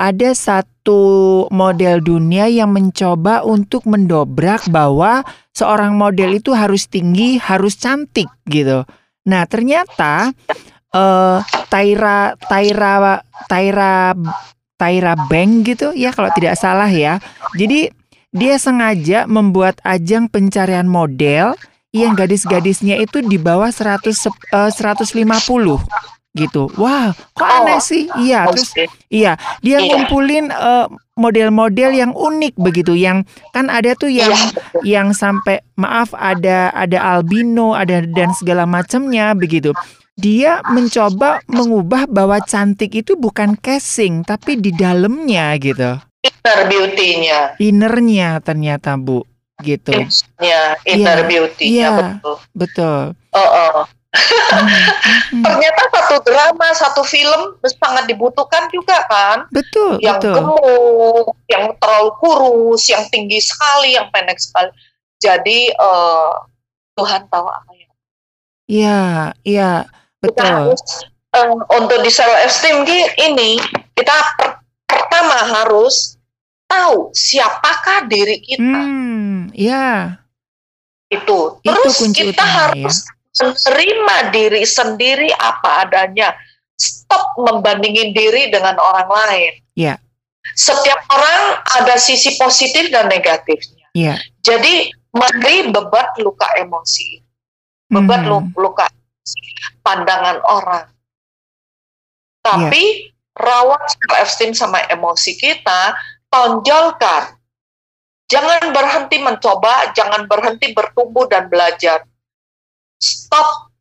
[0.00, 5.20] ada satu model dunia yang mencoba untuk mendobrak bahwa
[5.52, 8.88] seorang model itu harus tinggi, harus cantik gitu.
[9.28, 10.32] Nah, ternyata
[10.96, 14.16] uh, Taira Taira Taira
[14.80, 17.20] Taira Bank gitu ya kalau tidak salah ya.
[17.52, 17.92] Jadi
[18.32, 21.52] dia sengaja membuat ajang pencarian model
[21.92, 24.08] yang gadis-gadisnya itu di bawah 100
[24.54, 25.20] uh, 150
[26.34, 26.70] gitu.
[26.78, 28.06] Wah, kok aneh oh, sih?
[28.18, 28.70] Iya, terus
[29.10, 29.90] iya, dia iya.
[29.90, 30.86] ngumpulin uh,
[31.18, 34.30] model-model yang unik begitu, yang kan ada tuh yang
[34.82, 35.02] iya.
[35.02, 39.74] yang sampai maaf ada ada albino, ada dan segala macamnya begitu.
[40.20, 45.96] Dia mencoba mengubah bahwa cantik itu bukan casing tapi di dalamnya gitu.
[46.20, 47.56] Inner beauty-nya.
[47.56, 49.24] Innernya ternyata Bu
[49.64, 49.96] gitu.
[49.96, 52.36] Inner, inner yeah, beauty-nya yeah, betul.
[52.52, 53.00] Betul.
[53.32, 53.84] Oh, oh.
[54.10, 55.44] Hmm.
[55.46, 59.46] Ternyata satu drama, satu film sangat dibutuhkan juga kan.
[59.54, 60.02] Betul.
[60.02, 60.34] Yang betul.
[60.34, 64.70] gemuk, yang terlalu kurus, yang tinggi sekali, yang pendek sekali.
[65.22, 66.42] Jadi uh,
[66.98, 67.92] Tuhan tahu apa yang.
[68.70, 69.02] Iya,
[69.42, 69.72] iya,
[70.22, 70.38] betul.
[70.38, 70.82] Kita harus
[71.34, 72.86] uh, untuk di self esteem
[73.18, 73.58] ini
[73.94, 76.18] kita per pertama harus
[76.66, 78.78] tahu siapakah diri kita.
[78.78, 80.18] Hmm, ya.
[81.10, 81.58] Itu.
[81.66, 83.19] Terus Itu kita utama, harus ya.
[83.36, 86.34] Menerima diri sendiri apa adanya.
[86.80, 89.52] Stop membandingin diri dengan orang lain.
[89.76, 90.00] Ya.
[90.56, 93.86] Setiap orang ada sisi positif dan negatifnya.
[93.92, 94.16] Ya.
[94.40, 97.20] Jadi mari bebat luka emosi.
[97.92, 98.56] Bebat hmm.
[98.56, 98.88] luka
[99.84, 100.88] pandangan orang.
[102.40, 105.96] Tapi ya rawat self esteem sama emosi kita,
[106.28, 107.38] tonjolkan.
[108.30, 112.06] Jangan berhenti mencoba, jangan berhenti bertumbuh dan belajar.
[113.00, 113.72] Stop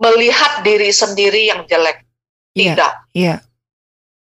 [0.00, 2.02] melihat diri sendiri yang jelek.
[2.56, 2.92] Iya, Tidak.
[3.14, 3.26] Iya.
[3.28, 3.38] Yeah.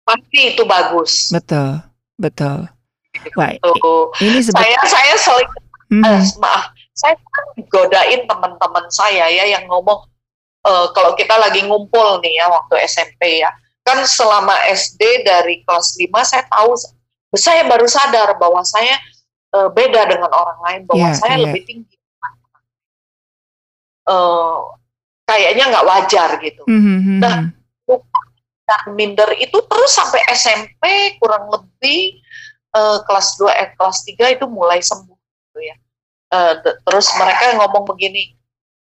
[0.03, 1.31] Pasti itu bagus.
[1.31, 1.81] Betul,
[2.19, 2.67] betul.
[3.39, 3.51] Wah,
[4.19, 5.51] ini saya saya sering
[5.87, 6.17] mm -hmm.
[6.17, 10.05] eh, maaf, saya kan godain teman-teman saya ya yang ngomong
[10.65, 15.99] uh, kalau kita lagi ngumpul nih ya waktu SMP ya kan selama SD dari kelas
[15.99, 16.71] 5 saya tahu
[17.35, 18.95] saya baru sadar bahwa saya
[19.57, 21.43] uh, beda dengan orang lain bahwa yeah, saya yeah.
[21.49, 21.92] lebih tinggi
[24.09, 24.59] uh,
[25.27, 27.19] kayaknya nggak wajar gitu mm-hmm.
[27.23, 27.37] nah
[28.63, 32.23] dan minder itu terus sampai SMP kurang lebih
[32.71, 35.75] uh, kelas 2 eh kelas 3 itu mulai sembuh gitu ya
[36.31, 38.39] uh, terus mereka ngomong begini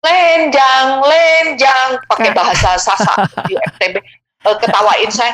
[0.03, 4.03] lenjang lenjang pakai bahasa Sasa di FTB
[4.43, 5.33] uh, ketawain saya.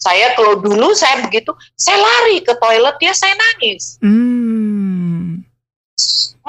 [0.00, 4.00] saya kalau dulu saya begitu, saya lari ke toilet ya saya nangis.
[4.00, 4.49] Hmm.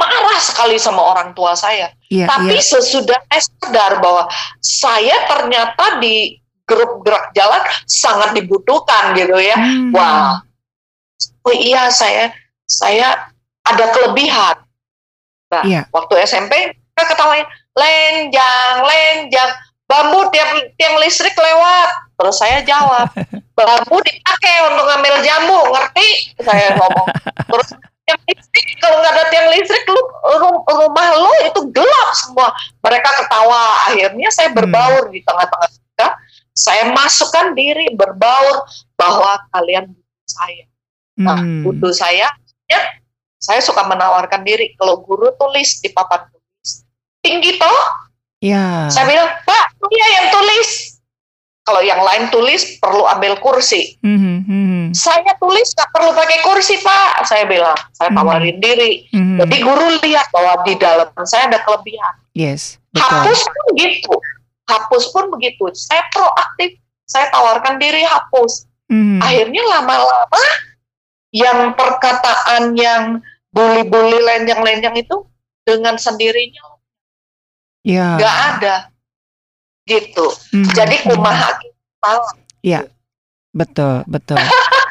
[0.01, 1.93] Marah sekali sama orang tua saya.
[2.09, 2.65] Yeah, Tapi yeah.
[2.65, 4.25] sesudah saya sadar bahwa
[4.57, 9.53] saya ternyata di grup gerak jalan sangat dibutuhkan gitu ya.
[9.53, 9.93] Hmm.
[9.93, 10.41] Wah,
[11.45, 12.33] oh iya saya
[12.65, 13.29] saya
[13.61, 14.57] ada kelebihan.
[15.53, 15.83] Nah, yeah.
[15.93, 17.45] waktu SMP saya ketawain
[17.77, 19.51] lenjang, lenjang
[19.91, 23.11] bambu tiang tiang listrik lewat terus saya jawab
[23.59, 26.07] bambu dipakai untuk ngambil jambu ngerti
[26.39, 27.07] saya ngomong
[27.51, 27.69] terus
[28.11, 30.01] tiang listrik kalau nggak ada tiang listrik lu
[30.67, 32.51] rumah lu itu gelap semua
[32.83, 34.57] mereka ketawa akhirnya saya hmm.
[34.59, 35.13] berbaur hmm.
[35.15, 36.07] di tengah-tengah mereka
[36.51, 38.67] saya masukkan diri berbaur
[38.99, 40.65] bahwa kalian butuh saya
[41.15, 41.63] nah hmm.
[41.63, 42.27] butuh saya
[42.67, 42.81] ya
[43.39, 46.83] saya suka menawarkan diri kalau guru tulis di papan tulis
[47.23, 48.89] tinggi toh Ya.
[48.89, 50.90] Saya bilang, Pak, dia yang tulis.
[51.61, 53.95] Kalau yang lain tulis perlu ambil kursi.
[54.01, 54.81] Mm -hmm.
[54.97, 57.29] Saya tulis nggak perlu pakai kursi, Pak.
[57.29, 58.17] Saya bilang, saya mhm.
[58.17, 58.65] tawarin mm -hmm.
[58.65, 58.91] diri.
[59.13, 59.37] Mm -hmm.
[59.45, 62.13] Jadi guru lihat bahwa di dalam saya ada kelebihan.
[62.33, 62.81] Yes.
[62.89, 63.05] Betul.
[63.05, 64.13] Hapus pun begitu.
[64.65, 65.63] Hapus pun begitu.
[65.77, 66.81] Saya proaktif.
[67.05, 68.65] Saya tawarkan diri hapus.
[68.89, 69.19] Mm -hmm.
[69.21, 70.43] Akhirnya lama-lama
[71.31, 73.21] yang perkataan yang
[73.53, 75.23] bully-bully lenjang-lenjang itu
[75.63, 76.71] dengan sendirinya
[77.81, 78.17] Ya.
[78.17, 78.75] Gak ada.
[79.91, 80.25] Gitu.
[80.55, 80.67] Hmm.
[80.71, 82.13] Jadi kumaha kita.
[82.63, 82.81] Ya.
[83.51, 84.39] Betul, betul.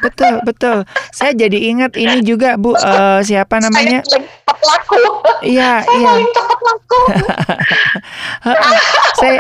[0.05, 0.79] betul, betul.
[1.17, 4.05] Saya jadi ingat ini juga Bu uh, siapa namanya?
[4.05, 5.05] Saya cepat laku.
[5.41, 6.13] Iya, iya.
[6.13, 7.01] Saya cepat laku.
[9.21, 9.37] saya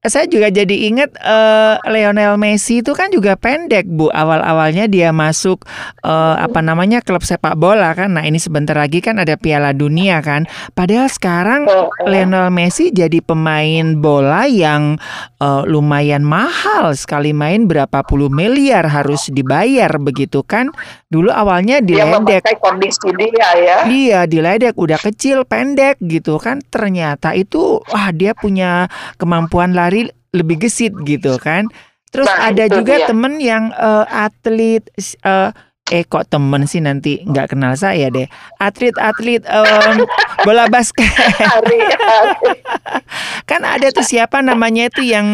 [0.00, 4.08] saya juga jadi ingat uh, Lionel Messi itu kan juga pendek bu.
[4.08, 5.68] Awal-awalnya dia masuk
[6.00, 8.16] uh, apa namanya klub sepak bola kan.
[8.16, 10.48] Nah ini sebentar lagi kan ada Piala Dunia kan.
[10.72, 11.68] Padahal sekarang
[12.08, 14.96] Lionel Messi jadi pemain bola yang
[15.36, 17.36] uh, lumayan mahal sekali.
[17.36, 20.72] Main berapa puluh miliar harus dibayar begitu kan.
[21.12, 22.48] Dulu awalnya diledek.
[22.56, 23.76] kondisi dia ya.
[23.84, 24.80] Iya diledek.
[24.80, 26.64] Udah kecil pendek gitu kan.
[26.72, 28.88] Ternyata itu wah dia punya
[29.20, 31.66] kemampuan lari lari lebih gesit gitu kan.
[32.14, 33.06] Terus Nah, ada juga dia.
[33.10, 34.86] temen yang eh, atlet
[35.26, 35.50] eh
[35.90, 38.30] eh kok temen sih nanti nggak kenal saya deh.
[38.62, 40.06] Atlet-atlet em,
[40.46, 41.10] bola basket.
[41.42, 42.54] hari, hari,
[43.50, 45.26] kan ada tuh siapa namanya itu yang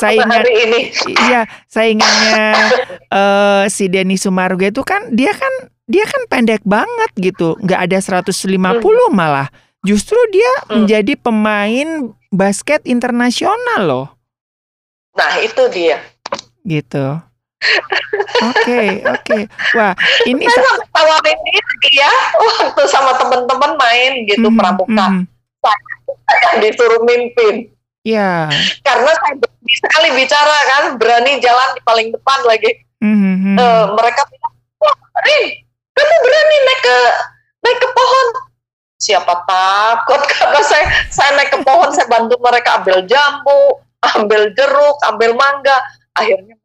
[0.00, 0.88] saingan ini.
[1.28, 2.44] Iya, saingannya
[3.12, 5.52] eh si Denny Sumargo itu kan dia kan
[5.84, 8.32] dia kan pendek banget gitu, nggak ada 150
[9.12, 9.52] malah.
[9.84, 10.82] Justru dia Hmm.
[10.82, 11.88] menjadi pemain
[12.28, 14.06] basket internasional loh,
[15.12, 16.00] Nah itu dia.
[16.62, 17.20] gitu.
[18.42, 18.80] Oke,
[19.14, 19.38] oke.
[19.72, 19.92] Wah,
[20.24, 21.38] ini Saya sa- tawarin
[21.90, 25.06] ya waktu sama teman-teman main gitu Mhm, pramuka.
[25.10, 25.22] mhm.
[25.60, 25.76] Saya
[26.62, 27.68] disuruh mimpin
[28.02, 28.52] Ya.
[28.80, 32.68] karena saya berani sekali bicara kan, berani jalan di paling depan lagi.
[33.00, 33.56] Mhm, mhm.
[33.56, 35.44] Eh, mereka bilang, wah, Rin,
[35.90, 36.96] kamu berani naik ke
[37.62, 38.26] naik ke pohon?
[39.04, 43.84] Siapa takut karena saya saya naik ke pohon, saya bantu mereka ambil jambu,
[44.16, 45.76] ambil jeruk, ambil mangga.
[46.16, 46.56] Akhirnya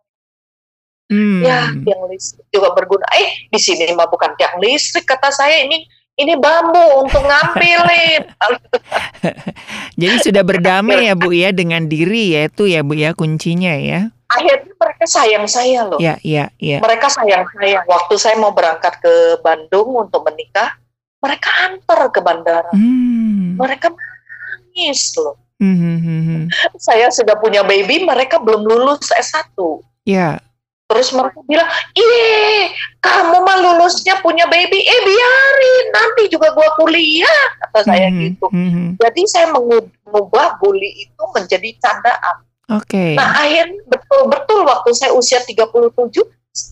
[1.09, 1.41] Hmm.
[1.41, 3.01] ya tiang listrik juga berguna.
[3.17, 5.81] Eh di sini mah bukan tiang listrik kata saya ini
[6.21, 8.29] ini bambu untuk ngambilin.
[9.99, 14.13] Jadi sudah berdamai ya Bu ya dengan diri ya itu ya Bu ya kuncinya ya.
[14.29, 15.97] Akhirnya mereka sayang saya loh.
[15.97, 16.77] Ya, ya, ya.
[16.77, 17.81] Mereka sayang saya.
[17.89, 20.77] Waktu saya mau berangkat ke Bandung untuk menikah,
[21.20, 22.72] mereka antar ke bandara.
[22.72, 23.59] Hmm.
[23.59, 25.36] Mereka nangis loh.
[25.59, 26.43] Hmm, hmm, hmm, hmm.
[26.80, 29.51] Saya sudah punya baby, mereka belum lulus S1.
[30.07, 30.39] Ya.
[30.89, 37.45] Terus mereka bilang, iya, kamu mah lulusnya punya baby, eh biarin, nanti juga gua kuliah,
[37.61, 38.47] kata saya Hmm, gitu.
[38.49, 38.88] hmm, hmm.
[38.97, 42.41] Jadi saya mengubah bully itu menjadi candaan.
[42.74, 43.13] Oke.
[43.13, 45.93] Nah akhirnya betul-betul waktu saya usia 37,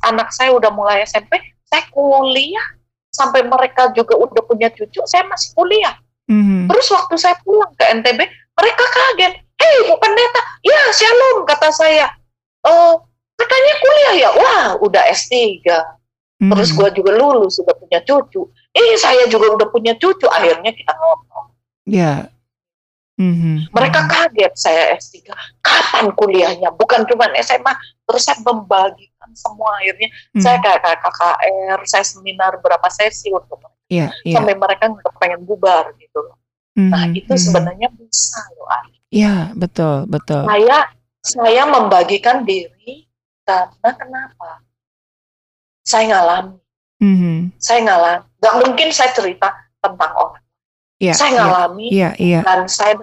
[0.09, 1.37] anak saya udah mulai SMP,
[1.69, 2.76] saya kuliah.
[3.17, 5.97] Sampai mereka juga udah punya cucu, saya masih kuliah.
[6.29, 6.69] Mhm.
[6.69, 8.19] Terus waktu saya pulang ke NTB,
[8.53, 9.33] mereka kaget.
[9.57, 12.13] Hei, Bu Pendeta, ya shalom, kata saya.
[12.61, 13.01] Oh,
[13.33, 14.29] katanya kuliah ya?
[14.37, 15.33] Wah, udah S3.
[16.37, 16.77] Terus Mhm.
[16.77, 18.45] gua juga lulus, sudah punya cucu.
[18.69, 20.29] Eh, saya juga udah punya cucu.
[20.29, 21.49] Akhirnya kita ngomong.
[21.89, 22.29] Ya.
[23.17, 23.73] Mhm.
[23.73, 25.33] Mereka kaget saya S3.
[25.65, 26.69] Kapan kuliahnya?
[26.77, 27.73] Bukan cuma SMA.
[28.05, 29.81] Terus saya membagikan semua.
[29.81, 30.07] Akhirnya
[30.37, 30.41] Mhm.
[30.41, 33.75] saya kayak KKR, saya seminar berapa sesi untuk mereka.
[33.89, 34.37] Ya, ya.
[34.37, 36.37] Sampai mereka nggak pengen bubar gitu loh.
[36.77, 37.41] Nah, Mhm, itu mhm.
[37.41, 39.01] sebenarnya bisa loh, Ari.
[39.09, 40.45] Ya, betul, betul.
[40.45, 40.93] saya
[41.25, 43.09] saya membagikan diri
[43.41, 44.61] karena kenapa?
[45.81, 46.59] Saya ngalami,
[47.01, 47.55] Mhm.
[47.57, 48.23] saya ngalami.
[48.37, 49.49] Gak mungkin saya cerita
[49.79, 50.43] tentang orang.
[50.97, 51.41] Ya, saya ya.
[51.45, 52.97] ngalami Iya, iya, dan saya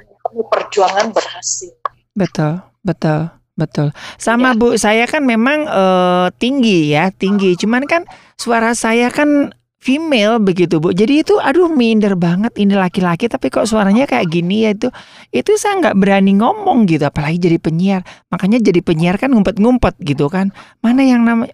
[0.50, 1.70] perjuangan berhasil.
[2.18, 3.94] betul, betul, betul.
[4.18, 4.58] Sama Ya.
[4.58, 7.54] Bu, saya kan memang eh, tinggi ya, tinggi.
[7.54, 8.02] Cuman kan
[8.34, 10.90] suara saya kan female begitu Bu.
[10.96, 14.88] Jadi itu aduh minder banget ini laki-laki tapi kok suaranya kayak gini ya itu
[15.28, 18.00] itu saya nggak berani ngomong gitu apalagi jadi penyiar.
[18.32, 20.50] Makanya jadi penyiar kan ngumpet-ngumpet gitu kan.
[20.80, 21.52] Mana yang nama Ka-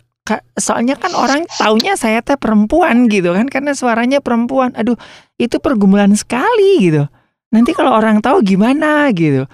[0.55, 4.71] soalnya kan orang taunya saya teh perempuan gitu kan karena suaranya perempuan.
[4.79, 4.95] Aduh,
[5.41, 7.11] itu pergumulan sekali gitu.
[7.51, 9.51] Nanti kalau orang tahu gimana gitu.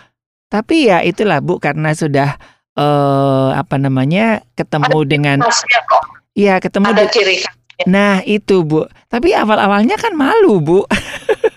[0.53, 2.37] Tapi ya itulah Bu karena sudah
[2.77, 6.05] eh apa namanya ketemu dengan Khasnya kok
[6.37, 7.41] ya ketemu ada ciri
[7.85, 8.89] Nah, itu Bu.
[9.13, 10.81] Tapi awal-awalnya kan malu, Bu.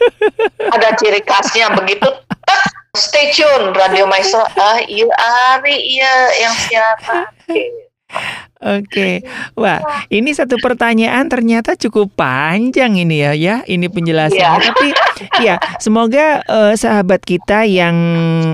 [0.76, 2.12] ada ciri khasnya begitu.
[2.92, 4.44] Stay tune Radio Maestro.
[4.60, 5.08] Ah, iya
[5.56, 6.14] Ari, iya
[6.44, 7.32] yang siapa?
[8.60, 9.24] Oke.
[9.60, 9.80] Wah,
[10.12, 13.56] ini satu pertanyaan ternyata cukup panjang ini ya, ya.
[13.64, 14.38] Ini penjelasannya.
[14.50, 14.60] Iya.
[14.72, 14.88] Tapi
[15.44, 17.96] ya, semoga eh, sahabat kita yang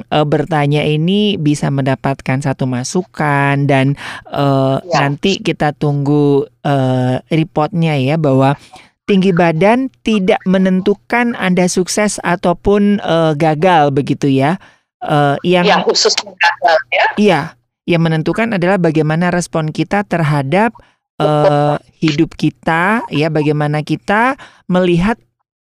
[0.02, 3.94] eh, bertanya ini bisa mendapatkan satu masukan dan
[4.30, 4.98] eh, Ya.
[5.02, 8.58] nanti kita tunggu eh, reportnya ya bahwa
[9.06, 14.58] tinggi badan tidak menentukan Anda sukses ataupun eh, gagal begitu ya.
[15.06, 17.06] Eh, yang Yang khusus gagal ya.
[17.18, 17.42] Iya,
[17.86, 20.74] yang menentukan adalah bagaimana respon kita terhadap
[21.22, 24.36] eh, hidup kita, ya bagaimana kita
[24.68, 25.22] melihat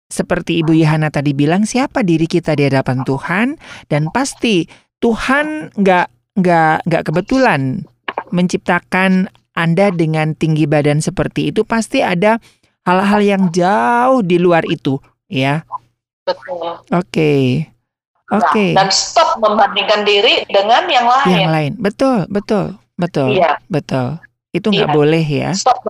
[0.10, 3.48] seperti Ibu Yohana tadi bilang siapa diri kita di hadapan Tuhan
[3.88, 4.66] dan pasti
[5.00, 6.08] Tuhan nggak
[6.42, 7.86] nggak nggak kebetulan
[8.34, 12.42] menciptakan Anda dengan tinggi badan seperti itu pasti ada
[12.90, 14.98] hal-hal yang jauh di luar itu,
[15.30, 15.62] ya.
[16.26, 16.82] Betul.
[16.94, 17.66] Oke,
[18.30, 18.66] oke.
[18.74, 21.30] Nah, dan stop membandingkan diri dengan yang lain.
[21.30, 22.66] Yang lain, betul, betul,
[22.96, 23.34] betul.
[23.34, 24.18] Iya, Betul.
[24.50, 24.96] Itu nggak Iya.
[24.96, 25.50] boleh ya.
[25.54, 25.86] stop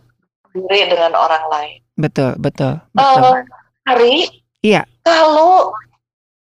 [0.52, 1.80] diri dengan orang lain.
[1.96, 3.24] Betul, betul, betul.
[3.24, 3.44] Eh,
[3.86, 4.16] Hari,
[4.62, 4.84] Iya.
[5.02, 5.72] kalau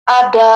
[0.05, 0.53] ada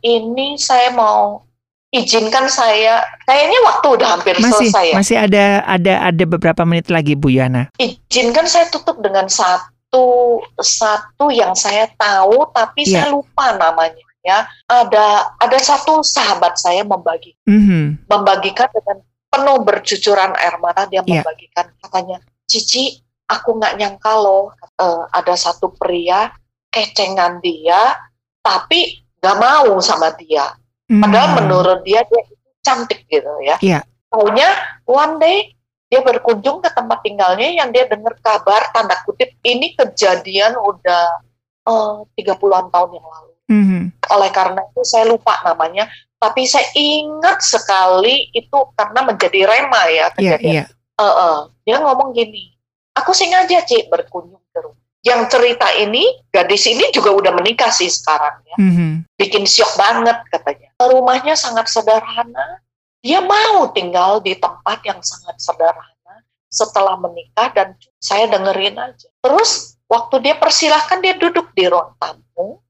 [0.00, 1.44] ini saya mau
[1.90, 4.94] izinkan saya, kayaknya waktu udah hampir Masih selesai ya.
[4.94, 7.66] masih ada ada ada beberapa menit lagi Bu Yana.
[7.76, 13.04] Izinkan saya tutup dengan satu satu yang saya tahu tapi Iya.
[13.04, 14.44] saya lupa namanya ya.
[14.66, 18.06] Ada ada satu sahabat saya membagi Mhm.
[18.06, 19.00] membagikan dengan
[19.30, 21.22] penuh bercucuran air mata dia Iya.
[21.22, 22.18] membagikan katanya,
[22.50, 24.50] Cici, aku nggak nyangka loh
[24.80, 26.34] eh, ada satu pria
[26.70, 27.94] kecengan dia,
[28.40, 30.56] tapi nggak mau sama dia.
[30.90, 31.36] Padahal Hmm.
[31.44, 33.56] menurut dia dia itu cantik gitu ya.
[33.62, 33.80] Iya.
[34.10, 34.48] Taunya
[34.84, 35.54] one day
[35.86, 41.22] dia berkunjung ke tempat tinggalnya yang dia dengar kabar tanda kutip ini kejadian udah
[41.60, 43.29] eh, 30-an tahun yang lalu.
[43.50, 43.90] Mhm.
[44.14, 45.90] Oleh karena itu saya lupa namanya,
[46.22, 50.52] tapi saya ingat sekali itu karena menjadi rema ya Iya, kejadian.
[50.54, 50.64] iya.
[51.00, 52.54] Eh, eh, dia ngomong gini,
[52.94, 54.78] aku sengaja Cik berkunjung ke rumah.
[55.00, 58.56] Yang cerita ini, gadis ini juga udah menikah sih sekarang ya.
[58.60, 59.08] Mhm.
[59.16, 60.68] Bikin syok banget katanya.
[60.76, 62.60] Rumahnya sangat sederhana.
[63.00, 66.20] Dia mau tinggal di tempat yang sangat sederhana
[66.52, 69.08] setelah menikah dan saya dengerin aja.
[69.24, 72.60] Terus waktu dia persilahkan dia duduk di ruang tamu,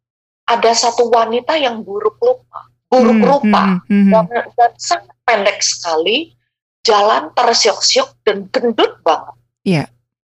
[0.50, 4.10] ada satu wanita yang buruk lupa, buruk Hmm, rupa mhm, mhm.
[4.10, 4.26] dan,
[4.58, 6.34] dan sangat pendek sekali,
[6.82, 9.36] jalan tersiok-siok dan gendut banget.
[9.62, 9.84] Iya.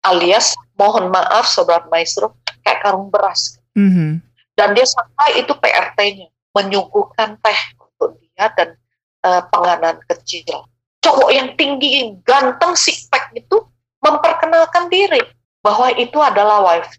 [0.06, 3.58] Alias mohon maaf sobat maestro kayak karung beras.
[3.74, 4.22] Mhm.
[4.54, 8.78] Dan dia sangka itu PRT-nya menyuguhkan teh untuk dia dan
[9.24, 10.68] eh, penganan kecil.
[11.02, 13.58] Cowok yang tinggi, ganteng, six pack itu
[14.04, 15.20] memperkenalkan diri
[15.64, 16.92] bahwa itu adalah wife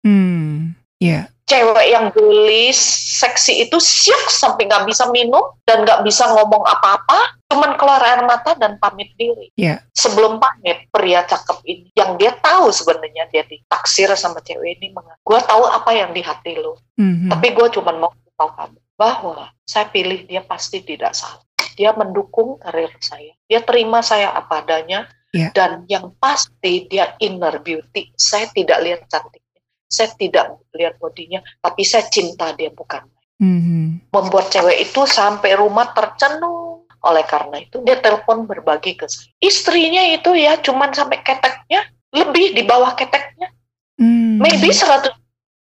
[0.00, 0.72] Hmm.
[0.96, 1.28] Iya.
[1.50, 2.78] Cewek yang gelis,
[3.18, 8.22] seksi itu siap sampai nggak bisa minum dan nggak bisa ngomong apa-apa, cuman keluar air
[8.22, 9.50] mata dan pamit diri.
[9.58, 9.82] Iya.
[9.90, 14.94] Sebelum pamit, pria cakep ini, yang dia tahu sebenarnya dia ditaksir sama cewek ini,
[15.26, 17.34] gue tahu apa yang di hati lo, Mhm.
[17.34, 21.42] tapi gue cuman mau tahu kamu bahwa saya pilih dia pasti tidak salah.
[21.74, 25.50] Dia mendukung karir saya, dia terima saya apa adanya, Iya.
[25.54, 28.10] dan yang pasti dia inner beauty.
[28.18, 29.49] Saya tidak lihat cantiknya,
[29.90, 33.02] saya tidak lihat bodinya, tapi saya cinta dia bukan.
[33.42, 34.14] Mhm.
[34.14, 36.86] Membuat cewek itu sampai rumah tercenung.
[37.00, 39.32] Oleh karena itu dia telepon berbagi ke saya.
[39.40, 43.50] Istrinya itu ya cuman sampai keteknya, lebih di bawah keteknya.
[43.96, 44.36] Hmm.
[44.36, 45.10] Maybe 100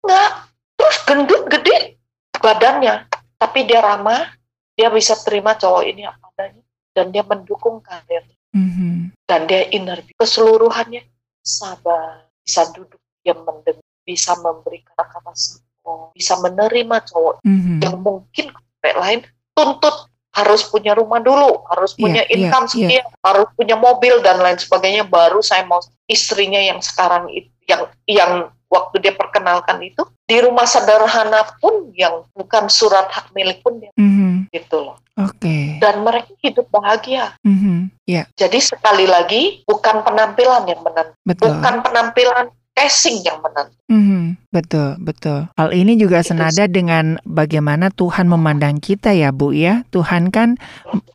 [0.06, 0.32] enggak.
[0.78, 1.98] Terus gendut gede
[2.38, 3.10] badannya,
[3.42, 4.38] tapi dia ramah,
[4.78, 6.62] dia bisa terima cowok ini apa adanya
[6.92, 9.16] dan dia mendukung karirnya Mhm.
[9.28, 11.04] dan dia inner keseluruhannya
[11.44, 17.82] sabar, bisa duduk dia mendengar, bisa memberi kata-kata support, bisa menerima cowok Mhm.
[17.82, 19.20] yang mungkin cewek lain
[19.52, 22.72] tuntut harus punya rumah dulu, harus Iya, punya iya, income iya.
[22.72, 25.08] sekian, harus punya mobil dan lain sebagainya.
[25.08, 28.32] Baru saya mau istrinya yang sekarang itu, yang yang
[28.68, 33.96] waktu dia perkenalkan itu di rumah sederhana pun yang bukan surat hak milik pun dia
[33.96, 34.52] Mhm.
[34.52, 35.00] gitu loh.
[35.16, 35.80] Oke.
[35.80, 37.40] Dan mereka hidup bahagia.
[37.40, 37.96] Mhm.
[38.04, 43.72] Iya, Jadi sekali lagi bukan penampilan yang menentukan, bukan penampilan casing yang menentukan.
[43.86, 45.40] Mhm, betul, betul.
[45.56, 49.86] Hal ini juga Itu senada dengan bagaimana Tuhan memandang kita ya, Bu ya.
[49.96, 50.60] Tuhan kan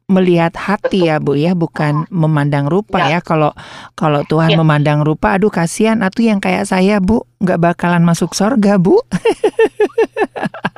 [0.09, 3.19] melihat hati ya, Bu ya, bukan memandang rupa ya.
[3.19, 3.21] Ya.
[3.21, 3.53] Kalau
[3.99, 4.59] kalau Tuhan Ya.
[4.59, 8.97] memandang rupa, aduh kasihan atuh yang kayak saya, Bu, nggak bakalan masuk sorga, Bu.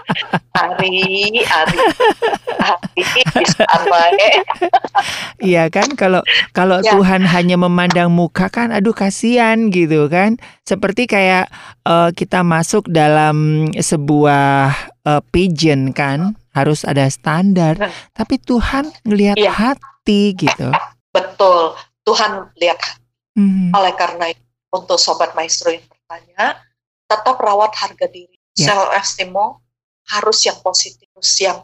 [0.52, 1.78] Ari, Ari,
[2.60, 3.02] Ari,
[3.88, 4.44] baik.
[5.42, 5.88] Iya kan?
[5.96, 6.22] Kalau
[6.52, 6.94] kalau Ya.
[6.94, 10.38] Tuhan hanya memandang muka kan, aduh kasihan gitu kan.
[10.62, 11.50] Seperti kayak
[11.82, 14.70] eh, kita masuk dalam sebuah
[15.02, 17.74] eh, pageant kan, harus ada standar.
[17.80, 17.90] Nah.
[18.14, 19.50] Tapi Tuhan ngelihat Iya.
[19.50, 20.70] hati gitu.
[21.10, 21.74] Betul,
[22.06, 22.78] Tuhan lihat
[23.34, 23.72] Mhm.
[23.72, 24.42] oleh karena itu
[24.72, 26.60] untuk sobat maestro yang bertanya,
[27.08, 28.36] tetap rawat harga diri.
[28.56, 28.72] Ya.
[28.72, 29.32] Self esteem
[30.12, 31.58] harus yang positif, harus yang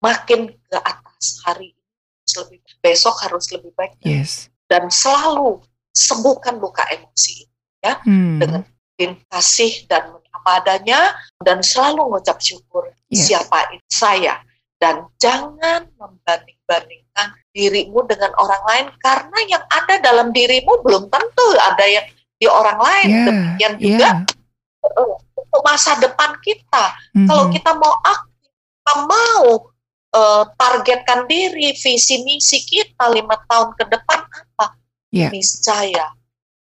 [0.00, 1.82] makin ke atas hari ini
[2.24, 4.48] harus lebih besok harus lebih baik Yes.
[4.68, 5.60] dan selalu
[5.92, 7.44] sembuhkan luka emosi
[7.80, 8.40] ya Hmm.
[8.40, 8.62] dengan
[9.28, 13.20] kasih dan apa adanya dan selalu mengucap syukur Ya.
[13.40, 14.40] siapa itu saya
[14.80, 21.84] dan jangan membanding-bandingkan dirimu dengan orang lain karena yang ada dalam dirimu belum tentu ada
[21.88, 22.04] yang
[22.36, 24.12] di orang lain Ya, demikian juga ya.
[24.84, 25.14] eh,
[25.54, 26.84] untuk masa depan kita
[27.30, 27.52] kalau Mhm.
[27.54, 29.46] kita mau aktif kita mau
[30.14, 34.78] eh, targetkan diri visi misi kita lima tahun ke depan apa
[35.14, 35.30] Ya.
[35.30, 36.10] niscaya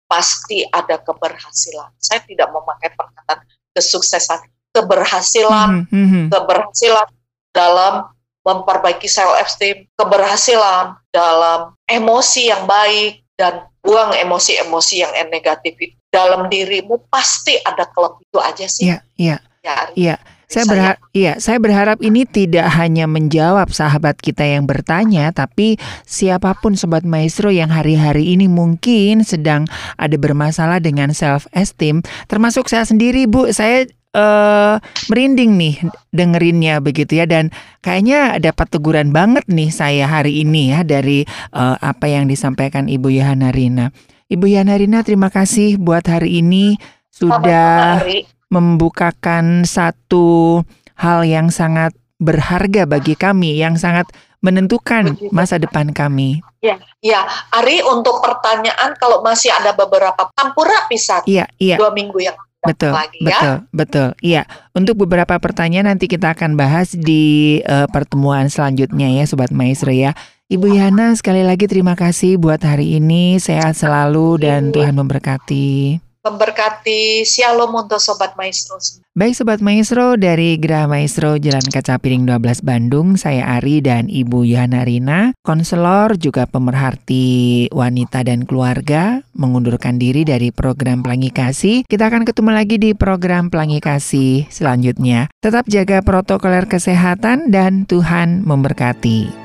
[0.07, 3.39] pasti ada keberhasilan saya tidak memakai perkataan
[3.71, 4.43] kesuksesan
[4.75, 6.23] keberhasilan Mhm, mhm.
[6.27, 7.07] keberhasilan
[7.55, 8.11] dalam
[8.43, 16.45] memperbaiki self esteem, keberhasilan dalam emosi yang baik dan buang emosi-emosi yang negatif itu dalam
[16.45, 18.85] dirimu pasti ada kelebihan itu aja sih.
[18.85, 19.37] Iya, iya.
[19.63, 19.87] Ya.
[19.95, 20.15] Iya,
[20.51, 26.51] Saya berharap, iya, saya berharap ini tidak hanya menjawab sahabat kita yang bertanya, tapi siapa
[26.59, 29.63] pun sobat maestro yang hari-hari ini mungkin sedang
[29.95, 33.55] ada bermasalah dengan self esteem, termasuk saya sendiri, Bu.
[33.55, 34.77] Saya uh,
[35.09, 35.75] merinding nih
[36.13, 37.49] dengerinnya begitu ya dan
[37.81, 43.09] kayaknya dapat teguran banget nih saya hari ini ya dari uh, apa yang disampaikan Ibu
[43.15, 43.95] Yohana Rina.
[44.33, 46.81] Ibu Yohana Rina terima kasih buat hari ini
[47.13, 48.01] sudah
[48.49, 50.65] membukakan satu
[50.97, 54.09] hal yang sangat berharga bagi kami yang sangat
[54.41, 56.41] menentukan masa depan kami.
[56.65, 57.29] Ya, ya.
[57.53, 61.21] Ari untuk pertanyaan kalau masih ada beberapa tampura bisa.
[61.29, 61.77] Iya, iya.
[61.77, 62.33] Dua minggu yang
[62.65, 63.29] betul, lagi ya.
[63.29, 64.07] Betul, betul.
[64.25, 64.49] Iya.
[64.73, 70.17] Untuk beberapa pertanyaan nanti kita akan bahas di uh, pertemuan selanjutnya ya, Sobat Maestro ya.
[70.53, 73.41] Ibu Yana sekali lagi terima kasih buat hari ini.
[73.41, 78.77] Sehat selalu dan Tuhan memberkati memberkati Shalom untuk Sobat Maestro.
[79.17, 84.47] Baik Sobat Maestro, dari Gerah Maestro Jalan Kaca Piring 12 Bandung, saya Ari dan Ibu
[84.47, 91.83] Yohana Rina, konselor juga pemerhati wanita dan keluarga, mengundurkan diri dari program Pelangi Kasih.
[91.83, 95.27] Kita akan ketemu lagi di program Pelangi Kasih selanjutnya.
[95.43, 99.42] Tetap jaga protokoler kesehatan dan Tuhan memberkati.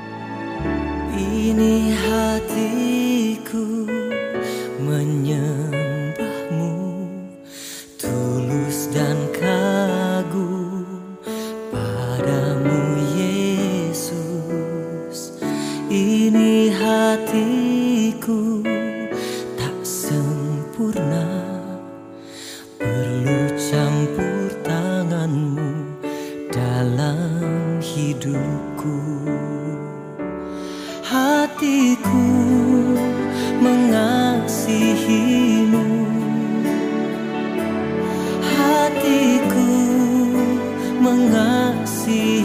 [1.59, 3.83] Ini hatiku
[4.79, 6.47] menyerah
[16.79, 18.63] hatiku
[19.59, 21.27] tak sempurna
[22.79, 25.75] Perlu campur tanganmu
[26.55, 28.68] dalam hidupku
[31.59, 32.23] Hatiku
[33.59, 35.03] mengasihimu.
[38.55, 39.67] Hatiku
[41.03, 42.38] mengasihimu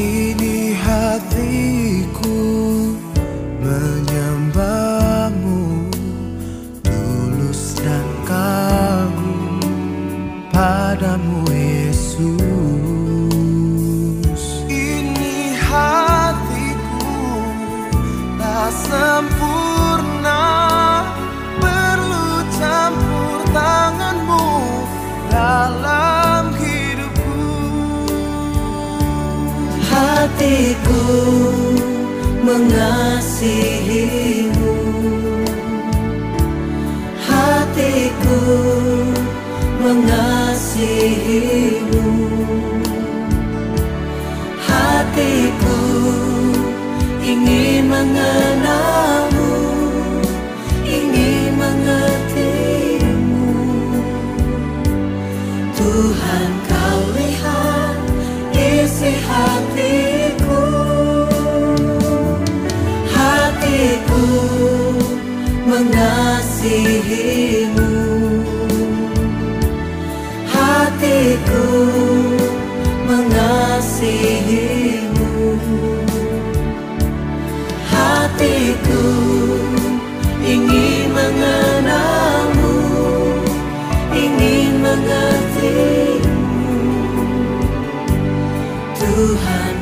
[0.00, 1.39] Ini hatiku
[89.10, 89.79] Wuhan.